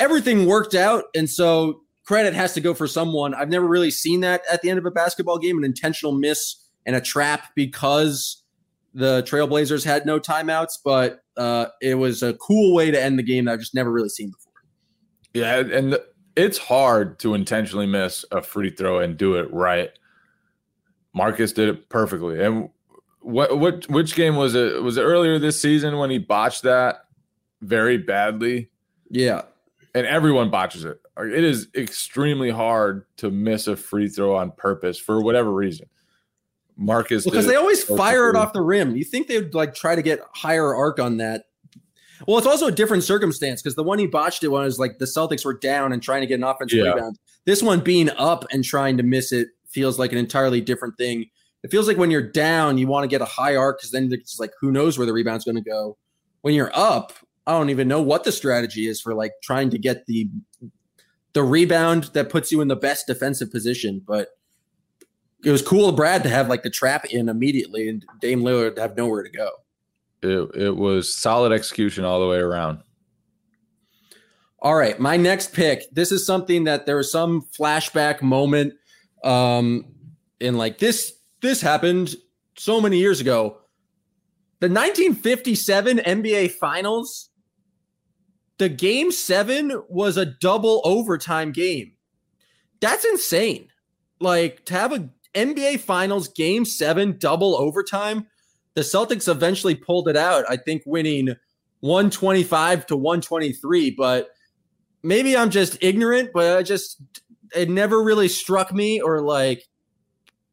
[0.00, 1.04] everything worked out.
[1.14, 3.34] And so credit has to go for someone.
[3.34, 6.56] I've never really seen that at the end of a basketball game, an intentional miss
[6.88, 8.42] and a trap because
[8.94, 13.22] the Trailblazers had no timeouts, but uh, it was a cool way to end the
[13.22, 14.52] game that I've just never really seen before.
[15.34, 15.98] Yeah, and
[16.34, 19.90] it's hard to intentionally miss a free throw and do it right.
[21.12, 22.42] Marcus did it perfectly.
[22.42, 22.70] And
[23.20, 24.82] what what which game was it?
[24.82, 27.04] Was it earlier this season when he botched that
[27.60, 28.70] very badly?
[29.10, 29.42] Yeah.
[29.94, 30.98] And everyone botches it.
[31.18, 35.86] It is extremely hard to miss a free throw on purpose for whatever reason.
[36.78, 38.96] Marcus because did they always fire it off the rim.
[38.96, 41.44] You think they would like try to get higher arc on that?
[42.26, 45.04] Well, it's also a different circumstance because the one he botched it was like the
[45.04, 46.92] Celtics were down and trying to get an offensive Yeah.
[46.92, 47.18] rebound.
[47.44, 51.26] This one being up and trying to miss it feels like an entirely different thing.
[51.62, 54.08] It feels like when you're down, you want to get a high arc because then
[54.12, 55.96] it's like who knows where the rebound's going to go.
[56.42, 57.12] When you're up,
[57.46, 60.28] I don't even know what the strategy is for like trying to get the
[61.34, 64.02] the rebound that puts you in the best defensive position.
[64.06, 64.28] But
[65.44, 68.74] it was cool of Brad to have like the trap in immediately and Dame Lillard
[68.76, 69.50] to have nowhere to go.
[70.22, 72.80] It, it was solid execution all the way around.
[74.60, 75.88] All right, my next pick.
[75.92, 78.74] This is something that there was some flashback moment
[79.24, 79.84] um
[80.38, 82.14] in like this this happened
[82.56, 83.58] so many years ago.
[84.60, 87.28] The 1957 NBA Finals
[88.58, 91.92] the game 7 was a double overtime game.
[92.80, 93.68] That's insane.
[94.20, 98.26] Like to have a NBA Finals game 7 double overtime.
[98.74, 101.34] The Celtics eventually pulled it out, I think winning
[101.80, 104.30] 125 to 123, but
[105.02, 107.00] maybe I'm just ignorant, but I just
[107.54, 109.66] it never really struck me or like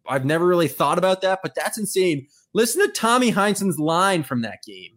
[0.07, 2.27] I've never really thought about that, but that's insane.
[2.53, 4.93] Listen to Tommy Heinsohn's line from that game.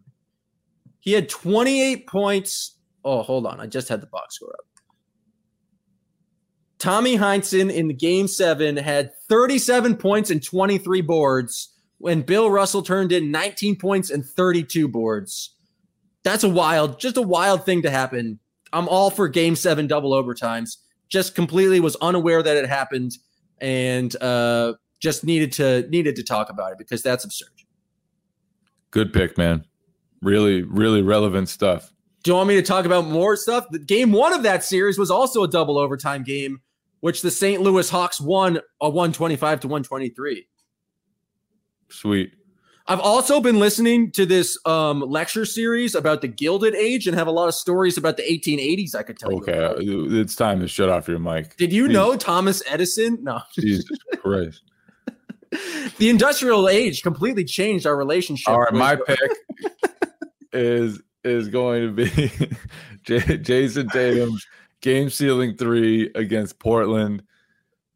[1.01, 2.77] He had 28 points.
[3.05, 3.61] Oh, hold on.
[3.61, 4.67] I just had the box score up.
[6.79, 12.83] Tommy Heinsohn in the game seven had 37 points and 23 boards when Bill Russell
[12.83, 15.55] turned in 19 points and 32 boards.
[16.23, 18.39] That's a wild, just a wild thing to happen.
[18.73, 20.77] I'm all for game seven double overtimes.
[21.09, 23.17] Just completely was unaware that it happened
[23.61, 27.49] and uh, just needed to needed to talk about it because that's absurd.
[28.91, 29.65] Good pick, man.
[30.23, 31.93] Really, really relevant stuff.
[32.25, 33.67] Do you want me to talk about more stuff?
[33.71, 36.61] The game one of that series was also a double overtime game,
[37.01, 37.61] which the St.
[37.63, 40.47] Louis Hawks won a 125 to 123.
[41.91, 42.33] Sweet.
[42.91, 47.27] I've also been listening to this um, lecture series about the Gilded Age and have
[47.27, 49.39] a lot of stories about the 1880s I could tell you.
[49.43, 49.75] Okay,
[50.19, 51.55] it's time to shut off your mic.
[51.59, 51.93] Did you Jeez.
[51.93, 53.19] know Thomas Edison?
[53.23, 53.41] No.
[53.59, 54.63] Jesus Christ.
[55.99, 58.49] the industrial age completely changed our relationship.
[58.49, 59.19] All right, my pick
[60.55, 62.07] is is going to be
[63.05, 64.47] J- Jayson Tatum's
[64.81, 67.23] game sealing three against Portland.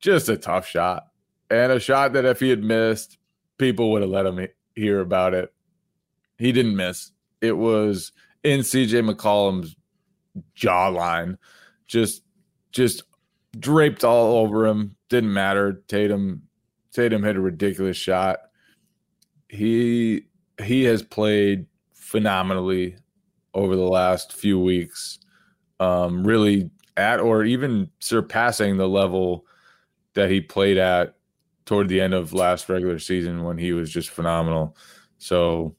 [0.01, 1.07] Just a tough shot,
[1.51, 3.19] and a shot that if he had missed,
[3.59, 5.53] people would have let him hear about it.
[6.39, 7.13] He didn't miss.
[7.41, 8.11] It was
[8.43, 9.77] in CJ McCollum's
[10.57, 11.39] jawline,
[11.87, 12.23] just
[12.73, 13.05] just
[13.59, 14.97] draped all over him.
[15.09, 15.83] Didn't matter.
[15.89, 16.43] Tatum
[16.93, 18.41] Tatum hit a ridiculous shot.
[19.49, 20.27] He
[20.63, 22.97] he has played phenomenally
[23.55, 25.19] over the last few weeks.
[25.83, 29.45] Um, really at or even surpassing the level
[30.15, 31.17] that he played at
[31.65, 34.77] toward the end of last regular season when he was just phenomenal.
[35.19, 35.75] So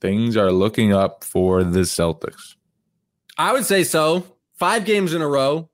[0.00, 2.56] things are looking up for the Celtics.
[3.38, 4.24] I would say so.
[4.58, 5.70] Five games in a row.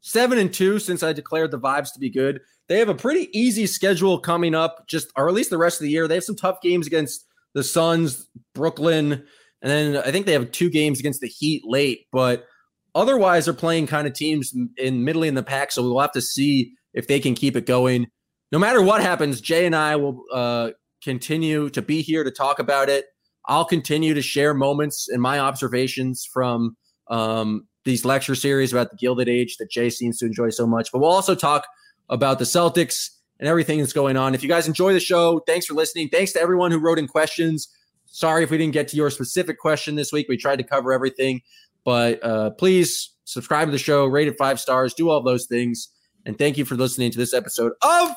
[0.00, 2.40] seven and two since I declared the vibes to be good.
[2.68, 5.84] They have a pretty easy schedule coming up, just or at least the rest of
[5.84, 6.08] the year.
[6.08, 10.52] They have some tough games against the Suns, Brooklyn, and then I think they have
[10.52, 12.06] two games against the Heat late.
[12.12, 12.46] But
[12.94, 15.72] otherwise, they're playing kind of teams in middle in the pack.
[15.72, 18.08] So we'll have to see if they can keep it going.
[18.52, 20.70] No matter what happens, Jay and I will uh,
[21.02, 23.06] continue to be here to talk about it.
[23.46, 26.76] I'll continue to share moments and my observations from
[27.08, 30.92] um, these lecture series about the Gilded Age that Jay seems to enjoy so much.
[30.92, 31.66] But we'll also talk
[32.08, 34.34] about the Celtics and everything that's going on.
[34.34, 36.08] If you guys enjoy the show, thanks for listening.
[36.08, 37.68] Thanks to everyone who wrote in questions.
[38.06, 40.26] Sorry if we didn't get to your specific question this week.
[40.28, 41.40] We tried to cover everything,
[41.84, 45.88] but uh, please subscribe to the show, rate it five stars, do all those things.
[46.26, 48.10] And thank you for listening to this episode of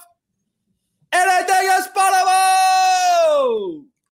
[1.13, 3.85] Anything is Possible!